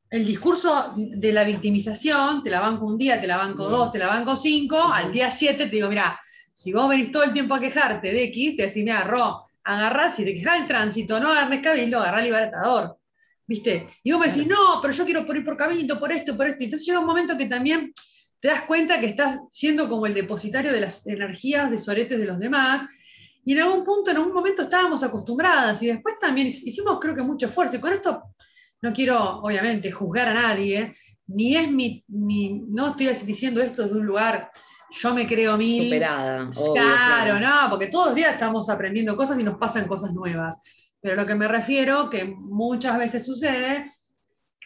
el 0.09 0.25
discurso 0.25 0.93
de 0.97 1.31
la 1.33 1.43
victimización, 1.43 2.41
te 2.43 2.49
la 2.49 2.59
banco 2.61 2.85
un 2.85 2.97
día, 2.97 3.19
te 3.19 3.27
la 3.27 3.37
banco 3.37 3.67
Mm. 3.67 3.71
dos, 3.71 3.91
te 3.91 3.99
la 3.99 4.07
banco 4.07 4.35
cinco, 4.35 4.91
al 4.91 5.11
día 5.11 5.29
siete 5.29 5.65
te 5.65 5.75
digo, 5.75 5.87
mira, 5.89 6.19
si 6.59 6.73
vos 6.73 6.89
venís 6.89 7.09
todo 7.09 7.23
el 7.23 7.31
tiempo 7.31 7.55
a 7.55 7.59
quejarte 7.61 8.11
de 8.11 8.25
X, 8.25 8.57
te 8.57 8.63
decís, 8.63 8.83
mira, 8.83 9.05
Ro, 9.05 9.39
agarrá, 9.63 10.11
si 10.11 10.25
te 10.25 10.33
quejas 10.33 10.57
del 10.57 10.67
tránsito, 10.67 11.17
no 11.17 11.31
agarres 11.31 11.61
cabildo, 11.61 12.01
agarrá 12.01 12.21
libertador. 12.21 12.97
¿Viste? 13.47 13.87
Y 14.03 14.11
vos 14.11 14.19
me 14.19 14.27
decís, 14.27 14.45
no, 14.45 14.81
pero 14.81 14.93
yo 14.93 15.05
quiero 15.05 15.25
por 15.25 15.37
ir 15.37 15.45
por 15.45 15.55
cabildo, 15.55 15.97
por 15.97 16.11
esto, 16.11 16.35
por 16.35 16.47
esto. 16.47 16.65
Entonces 16.65 16.85
llega 16.85 16.99
un 16.99 17.05
momento 17.05 17.37
que 17.37 17.45
también 17.45 17.93
te 18.41 18.49
das 18.49 18.63
cuenta 18.63 18.99
que 18.99 19.05
estás 19.05 19.39
siendo 19.49 19.87
como 19.87 20.05
el 20.05 20.13
depositario 20.13 20.73
de 20.73 20.81
las 20.81 21.07
energías 21.07 21.71
de 21.71 21.77
soretes 21.77 22.19
de 22.19 22.25
los 22.25 22.37
demás. 22.37 22.85
Y 23.45 23.53
en 23.53 23.61
algún 23.61 23.85
punto, 23.85 24.11
en 24.11 24.17
algún 24.17 24.33
momento 24.33 24.63
estábamos 24.63 25.01
acostumbradas 25.01 25.81
y 25.81 25.87
después 25.87 26.19
también 26.19 26.47
hicimos 26.47 26.99
creo 26.99 27.15
que 27.15 27.21
mucho 27.21 27.45
esfuerzo. 27.45 27.77
Y 27.77 27.79
con 27.79 27.93
esto 27.93 28.21
no 28.81 28.91
quiero, 28.91 29.39
obviamente, 29.39 29.91
juzgar 29.91 30.27
a 30.27 30.33
nadie, 30.33 30.93
ni 31.27 31.55
es 31.55 31.71
mi, 31.71 32.03
ni, 32.09 32.63
no 32.67 32.89
estoy 32.89 33.07
diciendo 33.25 33.61
esto 33.61 33.83
desde 33.83 33.97
un 33.97 34.05
lugar, 34.05 34.51
yo 34.91 35.13
me 35.13 35.25
creo 35.27 35.57
mil. 35.57 35.83
Superada. 35.83 36.43
obvio, 36.43 36.73
Claro, 36.73 37.39
no, 37.39 37.69
porque 37.69 37.87
todos 37.87 38.07
los 38.07 38.15
días 38.15 38.33
estamos 38.33 38.69
aprendiendo 38.69 39.15
cosas 39.15 39.39
y 39.39 39.43
nos 39.43 39.57
pasan 39.57 39.87
cosas 39.87 40.11
nuevas. 40.13 40.59
Pero 41.01 41.15
lo 41.15 41.25
que 41.25 41.35
me 41.35 41.47
refiero, 41.47 42.09
que 42.09 42.25
muchas 42.25 42.97
veces 42.97 43.25
sucede, 43.25 43.85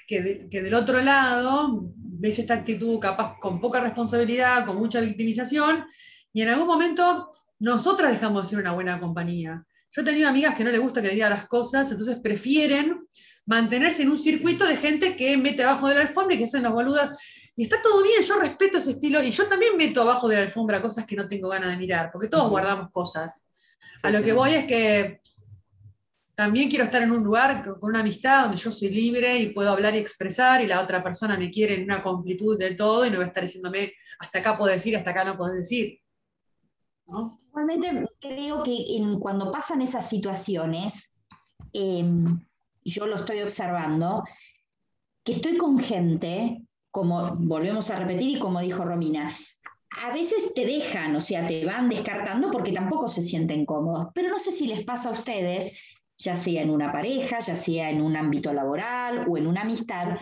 que, 0.07 0.21
de- 0.21 0.49
que 0.49 0.61
del 0.61 0.73
otro 0.73 1.01
lado 1.01 1.91
ves 1.95 2.39
esta 2.39 2.55
actitud 2.55 2.99
capaz 2.99 3.37
con 3.39 3.59
poca 3.61 3.79
responsabilidad, 3.79 4.65
con 4.65 4.77
mucha 4.77 5.01
victimización, 5.01 5.85
y 6.33 6.41
en 6.41 6.49
algún 6.49 6.67
momento 6.67 7.31
nosotras 7.59 8.11
dejamos 8.11 8.43
de 8.43 8.49
ser 8.49 8.59
una 8.59 8.71
buena 8.73 8.99
compañía. 8.99 9.63
Yo 9.91 10.01
he 10.01 10.05
tenido 10.05 10.27
amigas 10.29 10.55
que 10.55 10.63
no 10.63 10.71
les 10.71 10.81
gusta 10.81 11.01
que 11.01 11.07
le 11.09 11.13
diga 11.13 11.29
las 11.29 11.47
cosas, 11.47 11.91
entonces 11.91 12.17
prefieren 12.21 13.03
mantenerse 13.45 14.01
en 14.03 14.09
un 14.09 14.17
circuito 14.17 14.65
de 14.65 14.75
gente 14.77 15.15
que 15.15 15.37
mete 15.37 15.63
abajo 15.63 15.87
de 15.87 15.95
la 15.95 16.01
alfombra 16.01 16.33
y 16.33 16.39
que 16.39 16.45
hacen 16.45 16.63
los 16.63 16.73
boludas. 16.73 17.11
Y 17.55 17.63
está 17.63 17.81
todo 17.81 18.01
bien, 18.03 18.21
yo 18.21 18.39
respeto 18.39 18.77
ese 18.79 18.91
estilo, 18.91 19.21
y 19.21 19.31
yo 19.31 19.47
también 19.47 19.77
meto 19.77 20.01
abajo 20.01 20.27
de 20.27 20.35
la 20.37 20.41
alfombra 20.41 20.81
cosas 20.81 21.05
que 21.05 21.15
no 21.15 21.27
tengo 21.27 21.49
ganas 21.49 21.69
de 21.69 21.77
mirar, 21.77 22.09
porque 22.11 22.27
todos 22.27 22.49
guardamos 22.49 22.89
cosas. 22.91 23.45
A 24.01 24.09
lo 24.09 24.21
que 24.23 24.33
voy 24.33 24.53
es 24.53 24.65
que 24.65 25.21
también 26.35 26.67
quiero 26.67 26.85
estar 26.85 27.01
en 27.03 27.11
un 27.11 27.23
lugar 27.23 27.61
con 27.63 27.77
una 27.91 27.99
amistad 27.99 28.43
donde 28.43 28.57
yo 28.57 28.71
soy 28.71 28.89
libre 28.89 29.37
y 29.37 29.49
puedo 29.49 29.69
hablar 29.69 29.93
y 29.93 29.99
expresar 29.99 30.61
y 30.61 30.67
la 30.67 30.81
otra 30.81 31.03
persona 31.03 31.37
me 31.37 31.51
quiere 31.51 31.75
en 31.75 31.83
una 31.83 32.01
completud 32.01 32.57
de 32.57 32.73
todo 32.73 33.05
y 33.05 33.11
no 33.11 33.19
va 33.19 33.25
a 33.25 33.27
estar 33.27 33.43
diciéndome 33.43 33.93
hasta 34.19 34.39
acá 34.39 34.57
puedo 34.57 34.71
decir, 34.71 34.97
hasta 34.97 35.11
acá 35.11 35.23
no 35.23 35.37
puedo 35.37 35.53
decir. 35.53 35.99
¿No? 37.05 37.39
Igualmente 37.49 38.07
creo 38.19 38.63
que 38.63 38.75
en- 38.97 39.19
cuando 39.19 39.51
pasan 39.51 39.81
esas 39.81 40.09
situaciones, 40.09 41.15
em, 41.71 42.43
yo 42.83 43.05
lo 43.05 43.17
estoy 43.17 43.41
observando, 43.41 44.23
que 45.23 45.33
estoy 45.33 45.57
con 45.57 45.77
gente, 45.79 46.63
como 46.93 47.35
volvemos 47.37 47.89
a 47.89 47.97
repetir 47.97 48.37
y 48.37 48.39
como 48.39 48.59
dijo 48.61 48.85
Romina, 48.85 49.35
a 50.03 50.13
veces 50.13 50.53
te 50.53 50.63
dejan, 50.63 51.15
o 51.15 51.21
sea, 51.21 51.47
te 51.47 51.65
van 51.65 51.89
descartando 51.89 52.51
porque 52.51 52.71
tampoco 52.71 53.09
se 53.09 53.23
sienten 53.23 53.65
cómodos, 53.65 54.09
pero 54.13 54.29
no 54.29 54.37
sé 54.37 54.51
si 54.51 54.67
les 54.67 54.83
pasa 54.85 55.09
a 55.09 55.13
ustedes, 55.13 55.75
ya 56.17 56.35
sea 56.35 56.61
en 56.61 56.69
una 56.69 56.91
pareja, 56.91 57.39
ya 57.39 57.55
sea 57.55 57.89
en 57.89 57.99
un 57.99 58.15
ámbito 58.15 58.53
laboral 58.53 59.25
o 59.27 59.37
en 59.39 59.47
una 59.47 59.61
amistad, 59.61 60.19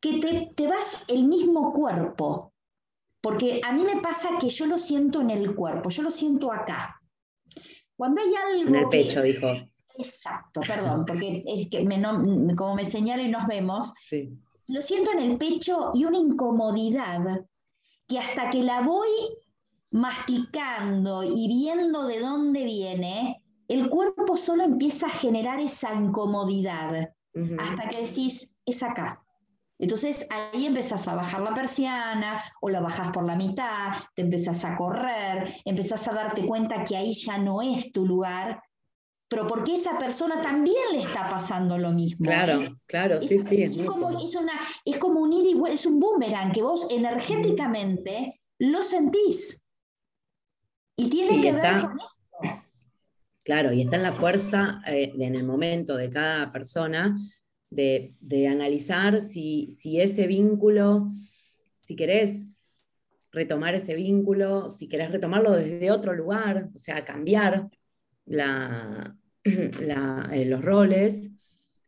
que 0.00 0.18
te, 0.20 0.52
te 0.54 0.68
vas 0.68 1.04
el 1.08 1.24
mismo 1.24 1.72
cuerpo, 1.72 2.52
porque 3.20 3.60
a 3.64 3.72
mí 3.72 3.82
me 3.82 4.00
pasa 4.00 4.30
que 4.40 4.48
yo 4.50 4.66
lo 4.66 4.78
siento 4.78 5.20
en 5.20 5.30
el 5.30 5.52
cuerpo, 5.56 5.90
yo 5.90 6.02
lo 6.04 6.12
siento 6.12 6.52
acá. 6.52 7.00
Cuando 7.96 8.20
hay 8.20 8.32
algo 8.36 8.68
En 8.68 8.74
el 8.76 8.84
que- 8.88 8.98
pecho, 8.98 9.20
dijo. 9.22 9.48
Exacto, 9.98 10.60
perdón, 10.60 11.04
porque 11.04 11.42
es 11.44 11.68
que 11.68 11.84
me 11.84 11.98
no- 11.98 12.22
como 12.56 12.76
me 12.76 12.86
señala 12.86 13.22
y 13.24 13.28
nos 13.30 13.46
vemos, 13.48 13.92
Sí. 14.08 14.30
Lo 14.72 14.80
siento 14.80 15.12
en 15.12 15.20
el 15.20 15.36
pecho 15.36 15.90
y 15.94 16.06
una 16.06 16.16
incomodidad 16.16 17.44
que 18.08 18.18
hasta 18.18 18.48
que 18.48 18.62
la 18.62 18.80
voy 18.80 19.10
masticando 19.90 21.22
y 21.22 21.46
viendo 21.46 22.06
de 22.06 22.20
dónde 22.20 22.64
viene, 22.64 23.44
el 23.68 23.90
cuerpo 23.90 24.36
solo 24.36 24.64
empieza 24.64 25.06
a 25.06 25.10
generar 25.10 25.60
esa 25.60 25.94
incomodidad 25.94 27.10
hasta 27.58 27.88
que 27.88 28.06
decís, 28.06 28.58
es 28.64 28.82
acá. 28.82 29.22
Entonces 29.78 30.26
ahí 30.30 30.64
empezás 30.64 31.06
a 31.08 31.14
bajar 31.14 31.42
la 31.42 31.54
persiana 31.54 32.42
o 32.62 32.70
la 32.70 32.80
bajás 32.80 33.10
por 33.12 33.26
la 33.26 33.36
mitad, 33.36 33.94
te 34.14 34.22
empezás 34.22 34.64
a 34.64 34.76
correr, 34.76 35.54
empezás 35.64 36.08
a 36.08 36.12
darte 36.12 36.46
cuenta 36.46 36.84
que 36.84 36.96
ahí 36.96 37.12
ya 37.12 37.36
no 37.36 37.60
es 37.60 37.92
tu 37.92 38.06
lugar, 38.06 38.62
pero 39.32 39.46
porque 39.46 39.74
esa 39.74 39.96
persona 39.96 40.42
también 40.42 40.76
le 40.92 41.02
está 41.04 41.26
pasando 41.28 41.78
lo 41.78 41.90
mismo. 41.90 42.26
Claro, 42.26 42.60
¿eh? 42.60 42.74
claro, 42.86 43.18
sí, 43.18 43.38
sí. 43.38 43.62
Es 43.62 43.76
Es 43.78 43.86
como, 43.86 44.10
es, 44.22 44.34
una, 44.36 44.52
es 44.84 44.98
como 44.98 45.20
un 45.20 45.32
ida 45.32 45.70
y 45.70 45.72
es 45.72 45.86
un 45.86 45.98
boomerang 45.98 46.52
que 46.52 46.60
vos 46.60 46.90
energéticamente 46.90 48.42
lo 48.58 48.82
sentís. 48.84 49.66
Y 50.98 51.08
tiene 51.08 51.36
Sí, 51.36 51.40
que 51.40 51.52
ver 51.52 51.64
está- 51.64 51.80
con 51.88 51.98
eso. 51.98 52.62
Claro, 53.44 53.72
y 53.72 53.80
está 53.80 53.96
en 53.96 54.02
la 54.02 54.12
fuerza 54.12 54.82
eh, 54.86 55.12
de- 55.16 55.24
en 55.24 55.34
el 55.34 55.44
momento 55.44 55.96
de 55.96 56.10
cada 56.10 56.52
persona 56.52 57.16
de, 57.70 58.14
de 58.20 58.48
analizar 58.48 59.18
si, 59.22 59.70
si 59.70 59.98
ese 59.98 60.26
vínculo, 60.26 61.08
si 61.80 61.96
querés 61.96 62.46
retomar 63.32 63.74
ese 63.74 63.94
vínculo, 63.94 64.68
si 64.68 64.88
querés 64.88 65.10
retomarlo 65.10 65.52
desde 65.52 65.90
otro 65.90 66.12
lugar, 66.12 66.68
o 66.74 66.78
sea, 66.78 67.02
cambiar 67.02 67.70
la, 68.26 69.16
la- 69.80 70.28
eh, 70.32 70.44
los 70.46 70.62
roles, 70.62 71.30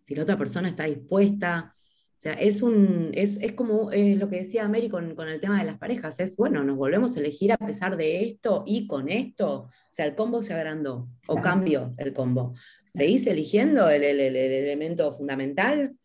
si 0.03 0.15
la 0.15 0.23
otra 0.23 0.37
persona 0.39 0.69
está 0.69 0.85
dispuesta. 0.85 1.75
O 1.77 2.17
sea, 2.17 2.33
es, 2.35 2.63
un, 2.63 3.11
es, 3.13 3.39
es 3.43 3.53
como 3.53 3.91
es 3.91 4.17
lo 4.17 4.29
que 4.31 4.37
decía 4.37 4.69
Mary 4.69 4.89
con, 4.89 5.15
con 5.15 5.29
el 5.29 5.41
tema 5.41 5.59
de 5.59 5.65
las 5.65 5.79
parejas, 5.79 6.21
es, 6.21 6.37
bueno, 6.37 6.63
nos 6.63 6.77
volvemos 6.77 7.17
a 7.17 7.21
elegir 7.21 7.53
a 7.53 7.59
pesar 7.59 7.97
de 7.97 8.23
esto 8.23 8.63
y 8.67 8.87
con 8.87 9.09
esto, 9.09 9.51
o 9.63 9.71
sea, 9.91 10.07
el 10.07 10.15
combo 10.15 10.41
se 10.41 10.55
agrandó 10.55 11.09
o 11.27 11.41
cambió 11.43 11.93
el 11.99 12.13
combo. 12.15 12.55
¿Seguís 12.95 13.27
eligiendo 13.27 13.91
el, 13.91 14.05
el- 14.05 14.21
el- 14.21 14.37
el 14.37 14.53
elemento 14.53 15.13
fundamental? 15.13 15.97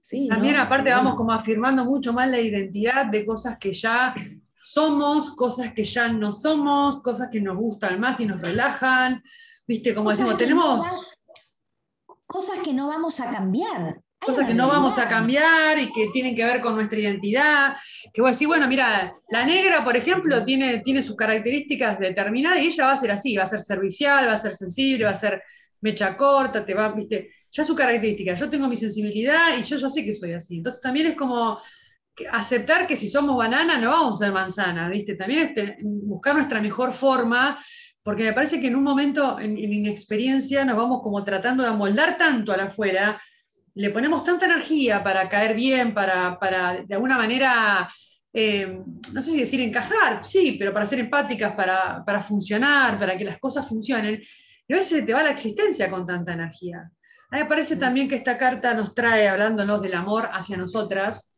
Sí. 0.00 0.26
También 0.28 0.56
¿no? 0.56 0.62
aparte 0.62 0.90
vamos 0.90 1.14
como 1.14 1.30
afirmando 1.32 1.84
mucho 1.84 2.12
más 2.14 2.28
la 2.30 2.40
identidad 2.40 3.06
de 3.06 3.24
cosas 3.24 3.58
que 3.58 3.72
ya 3.74 4.14
somos, 4.56 5.34
cosas 5.36 5.72
que 5.72 5.84
ya 5.84 6.08
no 6.10 6.32
somos, 6.32 7.02
cosas 7.02 7.28
que 7.30 7.40
nos 7.40 7.56
gustan 7.58 8.00
más 8.00 8.18
y 8.20 8.26
nos 8.26 8.40
relajan. 8.40 9.22
Viste, 9.66 9.94
como 9.94 10.06
Cosas 10.10 10.18
decimos, 10.20 10.38
tenemos 10.38 10.86
cosas 12.26 12.60
que 12.60 12.72
no 12.72 12.88
vamos 12.88 13.20
a 13.20 13.30
cambiar. 13.30 14.00
Hay 14.22 14.26
cosas 14.26 14.46
que 14.46 14.54
no 14.54 14.68
vamos 14.68 14.98
a 14.98 15.08
cambiar 15.08 15.78
y 15.78 15.90
que 15.92 16.08
tienen 16.12 16.34
que 16.36 16.44
ver 16.44 16.60
con 16.60 16.74
nuestra 16.74 16.98
identidad. 16.98 17.74
Que 18.12 18.20
vos 18.20 18.32
decís, 18.32 18.46
bueno, 18.46 18.68
mira, 18.68 19.12
la 19.30 19.46
negra, 19.46 19.82
por 19.82 19.96
ejemplo, 19.96 20.44
tiene, 20.44 20.80
tiene 20.80 21.02
sus 21.02 21.16
características 21.16 21.98
determinadas 21.98 22.62
y 22.62 22.66
ella 22.66 22.86
va 22.86 22.92
a 22.92 22.96
ser 22.96 23.10
así, 23.12 23.36
va 23.36 23.44
a 23.44 23.46
ser 23.46 23.60
servicial, 23.62 24.28
va 24.28 24.34
a 24.34 24.36
ser 24.36 24.54
sensible, 24.54 25.04
va 25.06 25.12
a 25.12 25.14
ser 25.14 25.42
mecha 25.80 26.14
corta, 26.16 26.64
te 26.64 26.74
va, 26.74 26.92
viste, 26.92 27.30
ya 27.50 27.64
su 27.64 27.74
característica. 27.74 28.34
Yo 28.34 28.50
tengo 28.50 28.68
mi 28.68 28.76
sensibilidad 28.76 29.56
y 29.58 29.62
yo 29.62 29.76
ya 29.76 29.88
sé 29.88 30.04
que 30.04 30.12
soy 30.12 30.32
así. 30.34 30.58
Entonces 30.58 30.82
también 30.82 31.06
es 31.06 31.16
como 31.16 31.58
aceptar 32.30 32.86
que 32.86 32.96
si 32.96 33.08
somos 33.08 33.36
banana 33.36 33.78
no 33.78 33.90
vamos 33.90 34.16
a 34.16 34.26
ser 34.26 34.32
manzana, 34.34 34.88
¿viste? 34.90 35.14
También 35.14 35.40
es 35.40 35.54
te- 35.54 35.76
buscar 35.82 36.34
nuestra 36.34 36.60
mejor 36.60 36.92
forma, 36.92 37.58
porque 38.02 38.24
me 38.24 38.32
parece 38.32 38.60
que 38.60 38.68
en 38.68 38.76
un 38.76 38.84
momento, 38.84 39.38
en, 39.38 39.58
en 39.58 39.72
inexperiencia, 39.72 40.64
nos 40.64 40.76
vamos 40.76 41.00
como 41.02 41.22
tratando 41.22 41.62
de 41.62 41.68
amoldar 41.68 42.16
tanto 42.16 42.52
a 42.52 42.56
la 42.56 42.64
afuera, 42.64 43.20
le 43.74 43.90
ponemos 43.90 44.24
tanta 44.24 44.46
energía 44.46 45.02
para 45.02 45.28
caer 45.28 45.54
bien, 45.54 45.94
para, 45.94 46.38
para 46.38 46.82
de 46.82 46.94
alguna 46.94 47.16
manera, 47.16 47.88
eh, 48.32 48.80
no 49.12 49.22
sé 49.22 49.30
si 49.30 49.40
decir 49.40 49.60
encajar, 49.60 50.24
sí, 50.24 50.56
pero 50.58 50.72
para 50.72 50.86
ser 50.86 51.00
empáticas, 51.00 51.54
para, 51.54 52.04
para 52.04 52.20
funcionar, 52.20 52.98
para 52.98 53.16
que 53.16 53.24
las 53.24 53.38
cosas 53.38 53.68
funcionen, 53.68 54.20
y 54.66 54.72
a 54.72 54.76
veces 54.76 55.00
se 55.00 55.02
te 55.02 55.12
va 55.12 55.22
la 55.22 55.30
existencia 55.30 55.90
con 55.90 56.06
tanta 56.06 56.32
energía. 56.32 56.90
A 57.30 57.36
mí 57.36 57.42
me 57.42 57.48
parece 57.48 57.76
también 57.76 58.08
que 58.08 58.16
esta 58.16 58.36
carta 58.36 58.74
nos 58.74 58.94
trae, 58.94 59.28
hablándonos 59.28 59.82
del 59.82 59.94
amor 59.94 60.28
hacia 60.32 60.56
nosotras, 60.56 61.32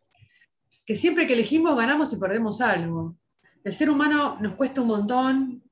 que 0.86 0.96
siempre 0.96 1.26
que 1.26 1.34
elegimos 1.34 1.76
ganamos 1.76 2.12
y 2.12 2.16
perdemos 2.16 2.60
algo. 2.60 3.16
El 3.62 3.72
ser 3.72 3.90
humano 3.90 4.38
nos 4.40 4.54
cuesta 4.54 4.80
un 4.80 4.88
montón 4.88 5.62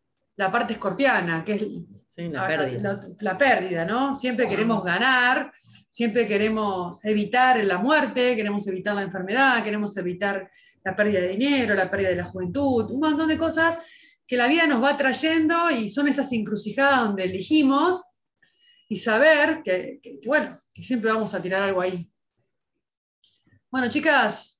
la 0.40 0.50
parte 0.50 0.72
escorpiana, 0.74 1.44
que 1.44 1.52
es 1.54 1.60
Sí, 2.08 2.28
la 2.28 2.46
pérdida. 2.48 2.80
La, 2.82 3.00
la 3.20 3.38
pérdida, 3.38 3.84
¿no? 3.84 4.14
Siempre 4.14 4.48
queremos 4.48 4.82
ganar, 4.82 5.52
siempre 5.88 6.26
queremos 6.26 6.98
evitar 7.04 7.62
la 7.64 7.78
muerte, 7.78 8.34
queremos 8.34 8.66
evitar 8.66 8.94
la 8.96 9.02
enfermedad, 9.02 9.62
queremos 9.62 9.96
evitar 9.96 10.50
la 10.84 10.96
pérdida 10.96 11.20
de 11.20 11.28
dinero, 11.28 11.74
la 11.74 11.88
pérdida 11.90 12.08
de 12.10 12.16
la 12.16 12.24
juventud, 12.24 12.90
un 12.90 13.00
montón 13.00 13.28
de 13.28 13.38
cosas 13.38 13.78
que 14.26 14.36
la 14.36 14.48
vida 14.48 14.66
nos 14.66 14.82
va 14.82 14.96
trayendo 14.96 15.70
y 15.70 15.88
son 15.88 16.08
estas 16.08 16.32
encrucijadas 16.32 17.00
donde 17.00 17.24
elegimos 17.24 18.02
y 18.88 18.96
saber 18.96 19.60
que, 19.64 20.00
que- 20.02 20.18
que, 20.20 20.28
bueno, 20.28 20.58
que 20.74 20.82
siempre 20.82 21.12
vamos 21.12 21.32
a 21.34 21.40
tirar 21.42 21.62
algo 21.62 21.80
ahí. 21.80 22.10
Bueno, 23.70 23.88
chicas, 23.88 24.59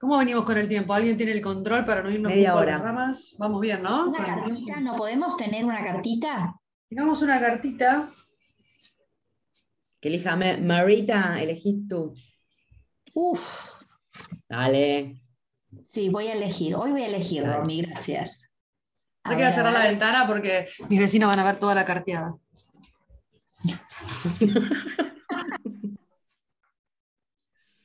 ¿cómo 0.00 0.16
venimos 0.18 0.44
con 0.44 0.56
el 0.58 0.66
tiempo? 0.66 0.94
¿Alguien 0.94 1.16
tiene 1.16 1.32
el 1.32 1.42
control 1.42 1.84
para 1.84 2.02
no 2.02 2.10
irnos 2.10 2.32
Media 2.32 2.54
hora. 2.56 2.72
las 2.72 2.80
ramas? 2.82 3.36
Vamos 3.38 3.60
bien, 3.60 3.82
¿no? 3.82 4.08
Una 4.08 4.24
cartita. 4.24 4.80
¿no 4.80 4.96
podemos 4.96 5.36
tener 5.36 5.64
una 5.64 5.84
cartita? 5.84 6.54
Tengamos 6.88 7.20
una 7.22 7.38
cartita. 7.38 8.08
Que 10.00 10.08
elija 10.08 10.34
Ma- 10.36 10.56
Marita, 10.60 11.40
elegís 11.42 11.86
tú. 11.88 12.14
Uf, 13.14 13.82
Dale. 14.48 15.20
sí, 15.86 16.08
voy 16.08 16.28
a 16.28 16.32
elegir. 16.32 16.74
Hoy 16.74 16.90
voy 16.92 17.02
a 17.02 17.06
elegir, 17.08 17.42
Dale. 17.42 17.56
Romy, 17.58 17.82
gracias. 17.82 18.46
Que 19.28 19.36
ver, 19.36 19.52
cerrar 19.52 19.72
la 19.74 19.82
ventana 19.84 20.26
porque 20.26 20.66
mis 20.88 20.98
vecinos 20.98 21.28
van 21.28 21.38
a 21.38 21.44
ver 21.44 21.58
toda 21.58 21.74
la 21.74 21.84
carteada. 21.84 22.34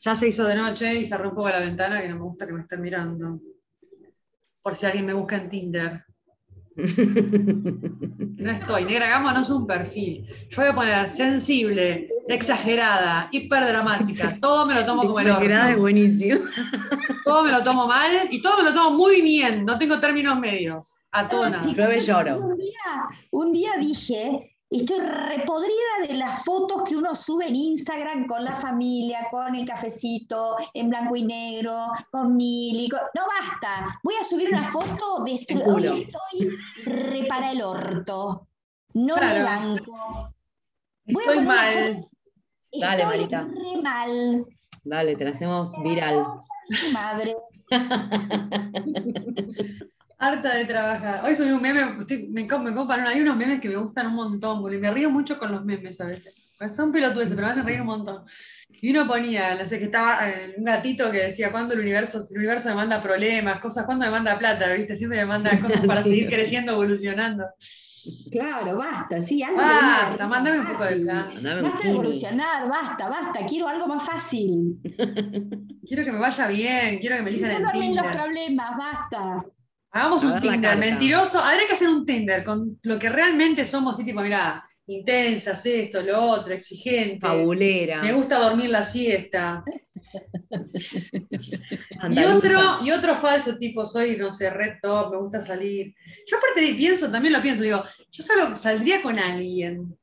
ya 0.05 0.13
se 0.13 0.27
hizo 0.27 0.45
de 0.45 0.55
noche 0.55 0.93
y 0.93 1.03
cerré 1.03 1.27
un 1.27 1.33
poco 1.33 1.49
la 1.49 1.59
ventana 1.59 1.99
que 1.99 2.07
no 2.07 2.17
me 2.17 2.21
gusta 2.21 2.45
que 2.45 2.53
me 2.53 2.61
estén 2.61 2.79
mirando. 2.79 3.39
Por 4.61 4.75
si 4.75 4.85
alguien 4.85 5.07
me 5.07 5.13
busca 5.13 5.35
en 5.35 5.49
Tinder. 5.49 6.05
No 8.37 8.51
estoy, 8.51 8.85
negra, 8.85 9.07
hagámonos 9.07 9.49
un 9.49 9.65
perfil. 9.65 10.23
Yo 10.49 10.61
voy 10.61 10.67
a 10.67 10.75
poner 10.75 11.09
sensible, 11.09 12.07
exagerada, 12.27 13.29
hiperdramática. 13.31 14.37
Todo 14.39 14.67
me 14.67 14.75
lo 14.75 14.85
tomo 14.85 15.01
como 15.01 15.19
el 15.19 15.27
Exagerada 15.27 15.71
es 15.71 15.77
buenísimo. 15.77 16.39
Todo 17.23 17.43
me 17.43 17.51
lo 17.51 17.63
tomo 17.63 17.87
mal 17.87 18.27
y 18.29 18.41
todo 18.43 18.57
me 18.57 18.63
lo 18.63 18.75
tomo 18.75 18.95
muy 18.97 19.21
bien. 19.21 19.65
No 19.65 19.79
tengo 19.79 19.99
términos 19.99 20.39
medios. 20.39 21.03
A 21.11 21.27
todo 21.27 21.49
nada. 21.49 21.65
Llueve, 21.65 21.99
lloro. 21.99 22.41
Un 22.41 22.57
día, 22.57 23.09
un 23.31 23.51
día 23.51 23.71
dije, 23.79 24.54
estoy 24.69 24.99
repodrida 24.99 26.07
de 26.07 26.13
las 26.15 26.43
fotos 26.43 26.83
que 26.83 26.95
uno 26.97 27.15
sube 27.15 27.47
en 27.47 27.55
Instagram 27.55 28.25
con 28.27 28.43
la 28.43 28.53
familia, 28.55 29.27
con 29.31 29.55
el 29.55 29.65
cafecito, 29.67 30.57
en 30.73 30.89
blanco 30.89 31.15
y 31.15 31.23
negro, 31.23 31.87
con 32.11 32.35
Mili. 32.35 32.89
con- 32.89 32.99
No 33.13 33.23
basta, 33.27 33.97
voy 34.03 34.15
a 34.19 34.23
subir 34.23 34.49
una 34.49 34.63
foto 34.71 35.23
de 35.23 35.33
esto. 35.35 35.53
En 35.53 35.61
Hoy 35.69 35.85
estoy 36.09 36.49
re 36.85 37.25
para 37.27 37.51
el 37.51 37.61
orto. 37.61 38.47
No 38.93 39.15
me 39.15 39.21
Claro. 39.21 39.45
banco. 39.45 40.33
Voy 41.07 41.23
a 41.25 41.29
Estoy 41.29 41.37
una 41.37 41.47
mal. 41.47 41.97
Dale, 42.77 43.03
Estoy 43.03 43.17
Marita. 43.17 43.41
re 43.43 43.81
mal. 43.81 44.45
Dale, 44.83 45.15
te 45.15 45.23
la 45.25 45.31
hacemos 45.31 45.71
viral. 45.83 46.25
Madre. 46.93 47.35
Harta 50.17 50.55
de 50.55 50.65
trabajar. 50.65 51.23
Hoy 51.25 51.35
subí 51.35 51.49
un 51.51 51.61
meme, 51.61 51.81
estoy- 51.99 52.27
me, 52.29 52.43
me 52.43 52.73
comparan, 52.73 53.05
hay 53.07 53.21
unos 53.21 53.35
memes 53.35 53.59
que 53.59 53.69
me 53.69 53.75
gustan 53.77 54.07
un 54.07 54.15
montón, 54.15 54.61
porque 54.61 54.77
me 54.77 54.89
río 54.91 55.09
mucho 55.09 55.37
con 55.37 55.51
los 55.51 55.63
memes 55.65 55.99
a 55.99 56.05
veces. 56.05 56.53
Pues 56.57 56.73
Son 56.75 56.91
pelotudes, 56.91 57.29
pero 57.31 57.41
me 57.41 57.47
hacen 57.51 57.65
reír 57.65 57.81
un 57.81 57.87
montón. 57.87 58.23
Y 58.81 58.91
uno 58.91 59.05
ponía, 59.07 59.55
no 59.55 59.65
sé, 59.65 59.77
que 59.77 59.85
estaba 59.85 60.29
eh, 60.29 60.55
un 60.57 60.63
gatito 60.63 61.11
que 61.11 61.23
decía, 61.23 61.51
¿cuándo 61.51 61.73
el 61.73 61.81
universo, 61.81 62.19
el 62.31 62.37
universo 62.37 62.69
me 62.69 62.75
manda 62.75 63.01
problemas, 63.01 63.59
cosas, 63.59 63.85
cuándo 63.85 64.05
me 64.05 64.11
manda 64.11 64.37
plata? 64.39 64.71
¿Viste? 64.73 64.95
Siempre 64.95 65.17
me 65.19 65.25
manda 65.25 65.49
cosas 65.59 65.85
para 65.85 66.01
Sí. 66.03 66.09
seguir 66.11 66.29
creciendo, 66.29 66.71
evolucionando. 66.73 67.43
Claro, 68.31 68.77
basta, 68.77 69.19
sí, 69.19 69.41
algo 69.41 69.59
de 69.59 69.65
Basta, 69.65 70.15
una- 70.15 70.27
mándame 70.27 70.59
un 70.59 70.67
poco 70.67 70.83
de 70.85 70.95
un 70.95 71.05
Basta 71.07 71.83
de 71.83 71.89
evolucionar, 71.89 72.69
basta, 72.69 73.09
basta, 73.09 73.45
quiero 73.47 73.67
algo 73.67 73.87
más 73.87 74.03
fácil. 74.05 74.79
Quiero 75.87 76.03
que 76.03 76.11
me 76.11 76.17
vaya 76.19 76.47
bien, 76.47 76.97
quiero 76.99 77.15
que 77.17 77.21
me 77.21 77.29
elijan 77.29 77.51
en 77.51 77.57
Resuélvame 77.63 77.93
los 77.95 78.03
Tinder. 78.03 78.21
problemas, 78.23 78.71
basta. 78.77 79.45
Hagamos 79.95 80.23
A 80.25 80.27
un 80.27 80.41
Tinder, 80.41 80.77
mentiroso. 80.77 81.39
Habría 81.39 81.67
que 81.67 81.73
hacer 81.73 81.87
un 81.87 82.05
Tinder 82.05 82.43
con 82.43 82.77
lo 82.83 82.99
que 82.99 83.07
realmente 83.07 83.65
somos, 83.65 83.95
así 83.95 84.03
tipo, 84.03 84.19
mirá, 84.19 84.61
intensas, 84.87 85.65
esto, 85.65 86.01
lo 86.01 86.21
otro, 86.21 86.53
exigente. 86.53 87.25
Fabulera. 87.25 88.01
Me 88.01 88.11
gusta 88.11 88.37
dormir 88.39 88.69
la 88.69 88.83
siesta. 88.83 89.63
Y 92.11 92.19
otro, 92.23 92.59
y 92.83 92.91
otro 92.91 93.15
falso 93.15 93.57
tipo, 93.57 93.85
soy, 93.85 94.17
no 94.17 94.31
sé, 94.31 94.49
red 94.49 94.73
top, 94.81 95.11
me 95.11 95.17
gusta 95.17 95.41
salir. 95.41 95.95
Yo 96.27 96.37
aparte 96.37 96.73
pienso, 96.75 97.09
también 97.09 97.33
lo 97.33 97.41
pienso, 97.41 97.63
digo, 97.63 97.83
yo 98.11 98.23
salgo- 98.23 98.55
saldría 98.55 99.01
con 99.01 99.17
alguien. 99.17 99.97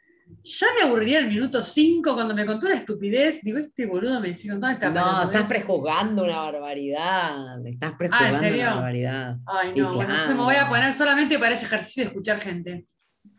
Ya 0.45 0.67
me 0.77 0.83
aburriría 0.87 1.21
el 1.21 1.29
minuto 1.29 1.63
5 1.63 2.15
cuando 2.15 2.35
me 2.35 2.45
contó 2.45 2.67
una 2.67 2.75
estupidez. 2.77 3.41
Digo, 3.43 3.59
este 3.59 3.87
boludo 3.87 4.21
me 4.21 4.33
sigue 4.35 4.51
contando 4.55 4.75
esta 4.75 4.91
No, 4.91 5.23
estás 5.25 5.49
prejuzgando 5.49 6.25
una 6.25 6.37
barbaridad. 6.39 7.65
Estás 7.67 7.93
prejuzgando 7.97 8.39
serio? 8.39 8.63
una 8.63 8.75
barbaridad. 8.75 9.37
Ay, 9.47 9.73
no, 9.77 9.95
bueno, 9.95 10.19
se 10.19 10.35
me 10.35 10.41
voy 10.43 10.57
a 10.57 10.69
poner 10.69 10.93
solamente 10.93 11.39
para 11.39 11.55
ese 11.55 11.67
ejercicio 11.67 12.03
de 12.05 12.09
escuchar 12.09 12.41
gente. 12.41 12.87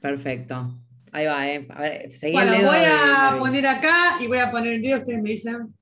Perfecto. 0.01 0.79
Ahí 1.11 1.25
va, 1.25 1.47
¿eh? 1.47 1.67
A 1.69 1.81
ver, 1.81 2.11
seguí 2.13 2.33
Bueno, 2.33 2.53
el 2.53 2.59
dedo 2.59 2.71
voy 2.71 2.79
de 2.79 2.85
a 2.87 2.95
Mavi. 3.31 3.39
poner 3.39 3.67
acá 3.67 4.17
y 4.21 4.27
voy 4.27 4.39
a 4.39 4.49
poner 4.51 4.73
el 4.73 4.81
video, 4.81 4.97
ustedes 4.99 5.21
me 5.21 5.29
dicen. 5.31 5.75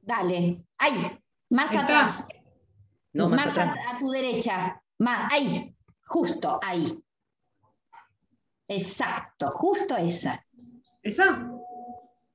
Dale. 0.00 0.62
Ahí, 0.78 1.18
más 1.50 1.70
Ahí 1.72 1.76
está. 1.78 1.82
atrás. 1.82 2.28
No, 3.12 3.28
más, 3.28 3.46
atrás. 3.48 3.76
a, 3.86 3.96
a 3.96 3.98
tu 3.98 4.10
derecha. 4.10 4.80
Más, 4.98 5.32
ahí. 5.32 5.74
Justo, 6.06 6.60
ahí. 6.62 6.96
Exacto, 8.68 9.50
justo 9.50 9.96
esa. 9.96 10.44
¿Esa? 11.02 11.48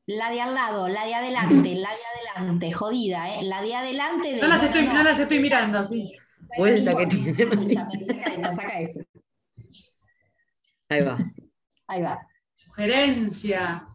La 0.07 0.29
de 0.29 0.41
al 0.41 0.53
lado, 0.53 0.87
la 0.87 1.05
de 1.05 1.13
adelante, 1.13 1.75
la 1.75 1.89
de 1.89 2.35
adelante, 2.35 2.71
jodida, 2.71 3.35
¿eh? 3.35 3.43
La 3.43 3.61
de 3.61 3.75
adelante. 3.75 4.33
De, 4.33 4.41
No 4.41 4.47
las 4.47 4.63
estoy, 4.63 4.87
no 4.87 5.03
las 5.03 5.19
estoy 5.19 5.39
mirando, 5.39 5.83
sí. 5.85 6.11
Vuelta 6.57 6.95
que 6.95 7.07
tiene. 7.07 7.75
Saca 7.75 8.33
esa, 8.33 8.51
saca 8.51 8.79
esa. 8.79 8.99
Ahí 10.89 11.03
va. 11.03 11.17
Ahí 11.87 12.01
va. 12.01 12.27
Sugerencia. 12.55 13.87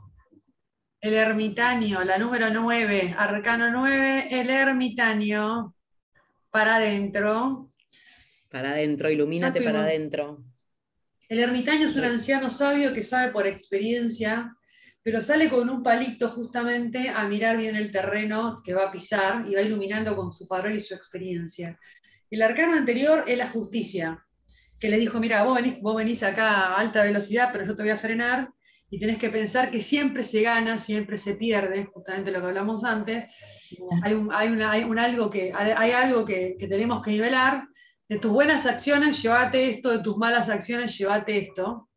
El 1.01 1.14
ermitaño, 1.14 2.03
la 2.05 2.18
número 2.18 2.51
9, 2.51 3.14
arcano 3.16 3.70
9, 3.70 4.29
el 4.31 4.51
ermitaño. 4.51 5.75
Para 6.51 6.77
adentro. 6.77 7.70
Para 8.51 8.70
adentro, 8.70 9.11
ilumínate 9.11 9.61
para 9.61 9.81
adentro. 9.81 10.42
El 11.28 11.40
ermitaño 11.40 11.86
es 11.88 11.96
un 11.96 12.04
anciano 12.04 12.50
sabio 12.50 12.92
que 12.94 13.02
sabe 13.02 13.32
por 13.32 13.46
experiencia, 13.46 14.56
pero 15.02 15.20
sale 15.20 15.48
con 15.48 15.68
un 15.70 15.82
palito 15.82 16.28
justamente 16.28 17.08
a 17.08 17.26
mirar 17.28 17.56
bien 17.56 17.76
el 17.76 17.90
terreno 17.92 18.54
que 18.64 18.74
va 18.74 18.84
a 18.84 18.90
pisar 18.92 19.44
y 19.48 19.54
va 19.54 19.62
iluminando 19.62 20.14
con 20.16 20.32
su 20.32 20.46
farol 20.46 20.74
y 20.76 20.80
su 20.80 20.94
experiencia. 20.94 21.78
El 22.30 22.42
arcano 22.42 22.74
anterior 22.76 23.24
es 23.26 23.38
la 23.38 23.48
justicia, 23.48 24.24
que 24.80 24.88
le 24.88 24.98
dijo, 24.98 25.20
mira, 25.20 25.42
vos 25.44 25.54
venís, 25.56 25.80
vos 25.80 25.96
venís 25.96 26.22
acá 26.22 26.48
a 26.50 26.76
alta 26.78 27.02
velocidad, 27.04 27.50
pero 27.52 27.64
yo 27.64 27.76
te 27.76 27.82
voy 27.82 27.90
a 27.92 27.98
frenar, 27.98 28.50
y 28.90 28.98
tenés 29.00 29.18
que 29.18 29.30
pensar 29.30 29.70
que 29.70 29.80
siempre 29.80 30.22
se 30.22 30.42
gana, 30.42 30.78
siempre 30.78 31.18
se 31.18 31.34
pierde, 31.34 31.86
justamente 31.86 32.30
lo 32.30 32.40
que 32.40 32.46
hablamos 32.46 32.84
antes. 32.84 33.24
Hay, 34.04 34.14
un, 34.14 34.32
hay, 34.32 34.48
una- 34.48 34.70
hay 34.72 34.84
un 34.84 34.98
algo, 34.98 35.28
que, 35.30 35.52
hay, 35.54 35.90
algo 35.92 36.24
que, 36.24 36.54
que 36.58 36.68
tenemos 36.68 37.02
que 37.02 37.10
nivelar. 37.12 37.66
De 38.09 38.19
tus 38.19 38.31
buenas 38.31 38.66
acciones, 38.66 39.21
llévate 39.21 39.71
esto, 39.71 39.90
de 39.90 39.99
tus 39.99 40.16
malas 40.16 40.49
acciones, 40.49 40.97
llévate 40.97 41.38
esto. 41.38 41.88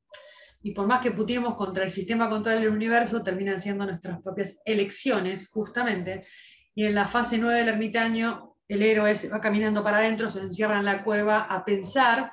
Y 0.61 0.71
por 0.71 0.87
más 0.87 1.01
que 1.01 1.11
putimos 1.11 1.55
contra 1.55 1.83
el 1.83 1.91
sistema, 1.91 2.29
contra 2.29 2.53
el 2.53 2.67
universo, 2.67 3.21
terminan 3.21 3.59
siendo 3.59 3.85
nuestras 3.85 4.21
propias 4.21 4.61
elecciones, 4.65 5.49
justamente. 5.49 6.25
Y 6.73 6.85
en 6.85 6.95
la 6.95 7.07
fase 7.07 7.37
9 7.37 7.59
del 7.59 7.69
ermitaño, 7.69 8.55
el 8.67 8.81
héroe 8.81 9.15
se 9.15 9.29
va 9.29 9.39
caminando 9.39 9.83
para 9.83 9.97
adentro, 9.97 10.29
se 10.29 10.41
encierra 10.41 10.79
en 10.79 10.85
la 10.85 11.03
cueva 11.03 11.41
a 11.41 11.63
pensar 11.63 12.31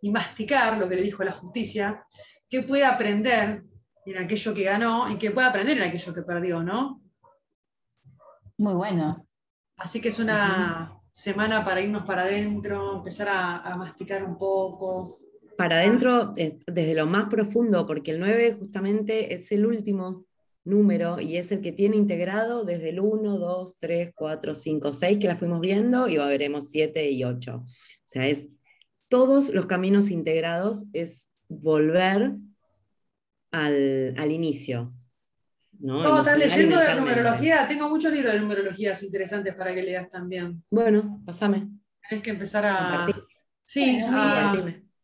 y 0.00 0.10
masticar 0.10 0.78
lo 0.78 0.88
que 0.88 0.96
le 0.96 1.02
dijo 1.02 1.22
la 1.22 1.32
justicia, 1.32 2.04
que 2.48 2.62
puede 2.62 2.84
aprender 2.84 3.62
en 4.06 4.18
aquello 4.18 4.54
que 4.54 4.64
ganó 4.64 5.10
y 5.10 5.16
que 5.16 5.30
puede 5.30 5.48
aprender 5.48 5.76
en 5.76 5.84
aquello 5.84 6.14
que 6.14 6.22
perdió, 6.22 6.62
¿no? 6.62 7.02
Muy 8.56 8.74
bueno. 8.74 9.26
Así 9.76 10.00
que 10.00 10.08
es 10.08 10.18
una 10.18 10.97
semana 11.18 11.64
para 11.64 11.80
irnos 11.80 12.04
para 12.04 12.22
adentro, 12.22 12.98
empezar 12.98 13.28
a, 13.28 13.56
a 13.58 13.76
masticar 13.76 14.22
un 14.22 14.38
poco. 14.38 15.18
Para 15.56 15.80
adentro, 15.80 16.32
eh, 16.36 16.60
desde 16.64 16.94
lo 16.94 17.06
más 17.06 17.28
profundo, 17.28 17.84
porque 17.86 18.12
el 18.12 18.20
9 18.20 18.56
justamente 18.60 19.34
es 19.34 19.50
el 19.50 19.66
último 19.66 20.26
número 20.62 21.18
y 21.20 21.36
es 21.36 21.50
el 21.50 21.60
que 21.60 21.72
tiene 21.72 21.96
integrado 21.96 22.64
desde 22.64 22.90
el 22.90 23.00
1, 23.00 23.36
2, 23.36 23.78
3, 23.78 24.12
4, 24.14 24.54
5, 24.54 24.92
6, 24.92 25.18
que 25.18 25.26
la 25.26 25.36
fuimos 25.36 25.60
viendo, 25.60 26.06
y 26.06 26.18
veremos 26.18 26.70
7 26.70 27.10
y 27.10 27.24
8. 27.24 27.56
O 27.56 27.66
sea, 28.04 28.28
es 28.28 28.48
todos 29.08 29.48
los 29.48 29.66
caminos 29.66 30.12
integrados, 30.12 30.86
es 30.92 31.32
volver 31.48 32.36
al, 33.50 34.14
al 34.16 34.30
inicio. 34.30 34.94
¿No? 35.80 36.02
No, 36.02 36.18
estás 36.18 36.38
leyendo 36.38 36.78
de 36.78 36.94
numerología. 36.94 37.66
Tengo 37.68 37.88
muchos 37.88 38.12
libros 38.12 38.32
de 38.32 38.40
numerologías 38.40 39.02
interesantes 39.02 39.54
para 39.54 39.74
que 39.74 39.82
leas 39.82 40.10
también. 40.10 40.62
Bueno, 40.70 41.22
pasame. 41.24 41.68
Tienes 42.08 42.24
que 42.24 42.30
empezar 42.30 42.66
a, 42.66 43.06
sí, 43.64 44.00
a, 44.06 44.54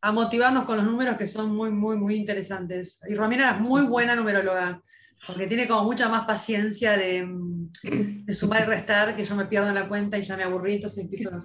a 0.00 0.12
motivarnos 0.12 0.64
con 0.64 0.76
los 0.76 0.86
números 0.86 1.16
que 1.16 1.26
son 1.26 1.54
muy, 1.54 1.70
muy, 1.70 1.96
muy 1.96 2.14
interesantes. 2.14 3.00
Y 3.08 3.14
Romina 3.14 3.52
es 3.52 3.60
muy 3.60 3.82
buena 3.82 4.14
numeróloga, 4.14 4.80
porque 5.26 5.46
tiene 5.46 5.66
como 5.66 5.84
mucha 5.84 6.08
más 6.08 6.26
paciencia 6.26 6.96
de, 6.96 7.24
mm, 7.24 7.70
de 8.24 8.34
sumar 8.34 8.62
y 8.62 8.66
restar, 8.66 9.16
que 9.16 9.24
yo 9.24 9.34
me 9.34 9.46
pierdo 9.46 9.68
en 9.68 9.74
la 9.74 9.88
cuenta 9.88 10.18
y 10.18 10.22
ya 10.22 10.36
me 10.36 10.42
aburrí, 10.42 10.74
entonces 10.74 11.04
empiezo 11.04 11.30
a... 11.30 11.40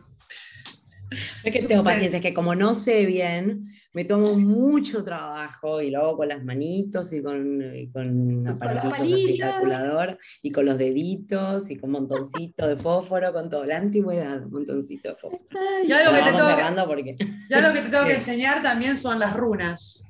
Es 1.43 1.53
que 1.61 1.67
tengo 1.67 1.83
paciencia, 1.83 2.17
es 2.17 2.21
que 2.23 2.33
como 2.33 2.53
no 2.55 2.73
sé 2.73 3.05
bien, 3.05 3.63
me 3.93 4.05
tomo 4.05 4.35
mucho 4.35 5.03
trabajo 5.03 5.81
y 5.81 5.89
lo 5.89 6.01
hago 6.01 6.17
con 6.17 6.27
las 6.27 6.43
manitos 6.43 7.11
y 7.13 7.23
con, 7.23 7.61
y 7.75 7.89
con 7.91 8.47
así, 8.47 8.89
palitos. 8.89 9.39
calculador 9.39 10.17
y 10.43 10.51
con 10.51 10.65
los 10.65 10.77
deditos 10.77 11.69
y 11.71 11.75
con 11.77 11.89
montoncito 11.91 12.67
de 12.67 12.75
fósforo, 12.77 13.33
con 13.33 13.49
todo. 13.49 13.65
La 13.65 13.77
antigüedad, 13.77 14.41
montoncito 14.47 15.09
de 15.09 15.15
fósforo. 15.15 15.59
Ya 15.87 16.03
lo 16.03 16.11
Lo 16.11 16.17
que 16.17 16.23
te 16.23 16.25
tengo 16.31 16.37
que- 16.47 16.55
cerrando 16.55 16.87
porque. 16.87 17.15
Ya 17.49 17.61
lo 17.61 17.73
que 17.73 17.79
te 17.81 17.89
tengo 17.89 18.03
que 18.03 18.09
Bien. 18.09 18.17
enseñar 18.19 18.61
también 18.61 18.97
son 18.97 19.19
las 19.19 19.33
runas. 19.35 20.05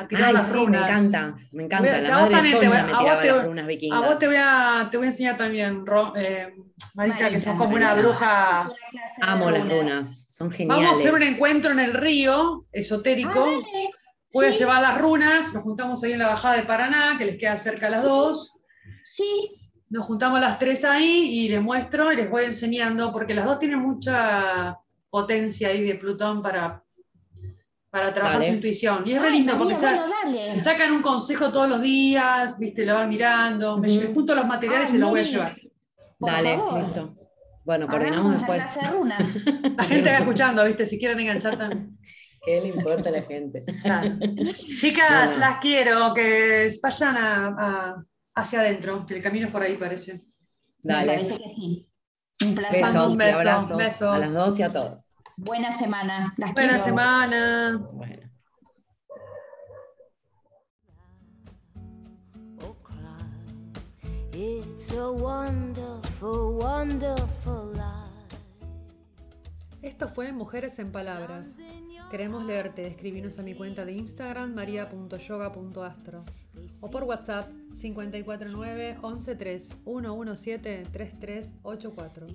A 0.00 0.06
tirar 0.06 0.28
Ay, 0.28 0.32
las 0.34 0.52
sí, 0.52 0.66
me 0.66 0.76
encanta, 0.78 1.34
me 1.50 1.64
encanta. 1.64 1.90
Voy 1.90 2.00
La 2.02 2.08
a 2.08 2.20
vos 2.22 2.30
madre 2.30 2.30
también 2.30 2.58
te 2.60 2.66
Sonia 2.66 2.68
voy- 2.68 2.92
me 2.92 2.92
a 2.92 3.20
te 3.20 3.26
las 3.26 3.34
voy- 3.36 3.44
runas 3.48 3.64
A 3.64 3.66
vikingas. 3.66 4.06
vos 4.06 4.18
te 4.20 4.26
voy 4.28 4.36
a, 4.38 4.88
te 4.90 4.96
voy 4.96 5.06
a 5.06 5.10
enseñar 5.10 5.36
también, 5.36 5.84
Ro- 5.86 6.12
eh, 6.16 6.54
Marita, 6.94 7.30
que 7.30 7.40
sos 7.40 7.54
como 7.56 7.74
una 7.74 7.88
Marita. 7.88 8.06
bruja. 8.08 8.70
Una 9.18 9.32
Amo 9.32 9.50
las 9.50 9.68
runas, 9.68 10.26
son 10.28 10.50
geniales. 10.52 10.84
Vamos 10.84 10.96
a 10.96 11.00
hacer 11.00 11.14
un 11.14 11.22
encuentro 11.24 11.72
en 11.72 11.80
el 11.80 11.94
río 11.94 12.66
esotérico. 12.70 13.44
Voy 14.34 14.46
a 14.46 14.50
llevar 14.50 14.82
las 14.82 14.98
runas, 14.98 15.52
nos 15.52 15.62
juntamos 15.64 16.04
ahí 16.04 16.12
en 16.12 16.20
la 16.20 16.28
bajada 16.28 16.54
de 16.56 16.62
Paraná, 16.62 17.16
que 17.18 17.24
les 17.24 17.36
queda 17.38 17.56
cerca 17.56 17.88
a 17.88 17.90
las 17.90 18.02
dos. 18.04 18.54
Sí, 19.02 19.50
Nos 19.90 20.04
juntamos 20.04 20.38
las 20.38 20.58
tres 20.58 20.84
ahí 20.84 21.44
y 21.44 21.48
les 21.48 21.62
muestro 21.62 22.12
y 22.12 22.16
les 22.16 22.30
voy 22.30 22.44
enseñando, 22.44 23.10
porque 23.10 23.32
las 23.34 23.46
dos 23.46 23.58
tienen 23.58 23.78
mucha 23.80 24.76
potencia 25.10 25.68
ahí 25.68 25.82
de 25.82 25.94
Plutón 25.94 26.42
para, 26.42 26.84
para 27.90 28.12
trabajar 28.12 28.40
Dale. 28.40 28.50
su 28.50 28.56
intuición. 28.56 29.02
Y 29.06 29.12
es 29.12 29.18
Ah, 29.18 29.22
re 29.22 29.30
lindo, 29.30 29.56
porque 29.58 29.76
sa- 29.76 29.94
bueno, 29.94 30.12
dale. 30.24 30.44
se 30.46 30.60
sacan 30.60 30.92
un 30.92 31.02
consejo 31.02 31.50
todos 31.50 31.68
los 31.68 31.80
días, 31.80 32.58
viste, 32.58 32.84
lo 32.84 32.94
van 32.94 33.08
mirando, 33.08 33.78
me 33.78 33.88
llevo 33.88 34.12
junto 34.12 34.34
los 34.34 34.46
materiales 34.46 34.90
Ay, 34.90 34.96
y 34.96 34.98
los 34.98 35.10
voy 35.10 35.20
a 35.20 35.22
llevar. 35.22 35.52
Dale, 36.20 36.56
favor. 36.56 36.82
listo. 36.84 37.14
Bueno, 37.64 37.86
coordinamos 37.86 38.34
después. 38.38 38.64
La 39.76 39.84
gente 39.84 40.10
va 40.10 40.16
escuchando, 40.18 40.64
viste, 40.64 40.86
si 40.86 40.98
quieren 40.98 41.20
enganchar 41.20 41.56
también. 41.56 41.98
¿Qué 42.44 42.60
le 42.60 42.68
importa 42.68 43.08
a 43.08 43.12
la 43.12 43.22
gente? 43.22 43.64
Claro. 43.82 44.16
Chicas, 44.78 45.36
las 45.38 45.58
quiero, 45.58 46.12
que 46.14 46.70
vayan 46.82 47.16
a- 47.16 47.46
a- 47.58 48.04
hacia 48.36 48.60
adentro, 48.60 49.04
que 49.06 49.16
el 49.16 49.22
camino 49.22 49.46
es 49.46 49.52
por 49.52 49.62
ahí, 49.62 49.76
parece. 49.76 50.22
Me 50.82 50.94
Dale. 50.94 51.14
parece 51.14 51.36
que 51.36 51.48
sí. 51.54 51.88
Un 52.46 52.54
placer. 52.54 52.84
Besos 52.84 53.06
un 53.06 53.12
y 53.12 53.16
beso, 53.16 53.38
abrazos 53.38 53.76
besos. 53.76 54.14
a 54.14 54.18
las 54.18 54.32
dos 54.32 54.58
y 54.58 54.62
a 54.62 54.72
todos. 54.72 55.00
Buena 55.40 55.72
semana. 55.72 56.34
Las 56.36 56.52
Buena 56.52 56.70
quiero. 56.70 56.84
semana. 56.84 57.78
Bueno. 57.92 58.22
or 62.64 62.76
cry. 62.82 62.98
It's 64.32 64.92
a 64.92 65.10
wonderful, 65.12 66.58
wonderful 66.58 67.72
life. 67.72 68.36
Esto 69.80 70.08
fue 70.08 70.32
Mujeres 70.32 70.76
en 70.80 70.90
Palabras. 70.90 71.46
Queremos 72.10 72.44
leerte. 72.44 72.88
Escribinos 72.88 73.38
a 73.38 73.42
mi 73.42 73.54
cuenta 73.54 73.84
de 73.84 73.92
Instagram 73.92 74.54
maria.yoga.astro 74.54 76.24
o 76.80 76.90
por 76.90 77.04
WhatsApp 77.04 77.48
549 77.80 78.96
113 79.00 79.68
117 79.84 80.82
3384. 80.90 82.26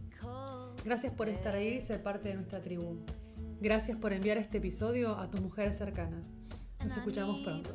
Gracias 0.83 1.13
por 1.13 1.29
estar 1.29 1.55
ahí 1.55 1.69
y 1.75 1.81
ser 1.81 2.01
parte 2.03 2.29
de 2.29 2.35
nuestra 2.35 2.61
tribu. 2.61 2.97
Gracias 3.61 3.97
por 3.97 4.11
enviar 4.11 4.37
este 4.37 4.57
episodio 4.57 5.17
a 5.17 5.29
tus 5.29 5.41
mujeres 5.41 5.77
cercanas. 5.77 6.25
Nos 6.83 6.97
escuchamos 6.97 7.39
pronto. 7.41 7.73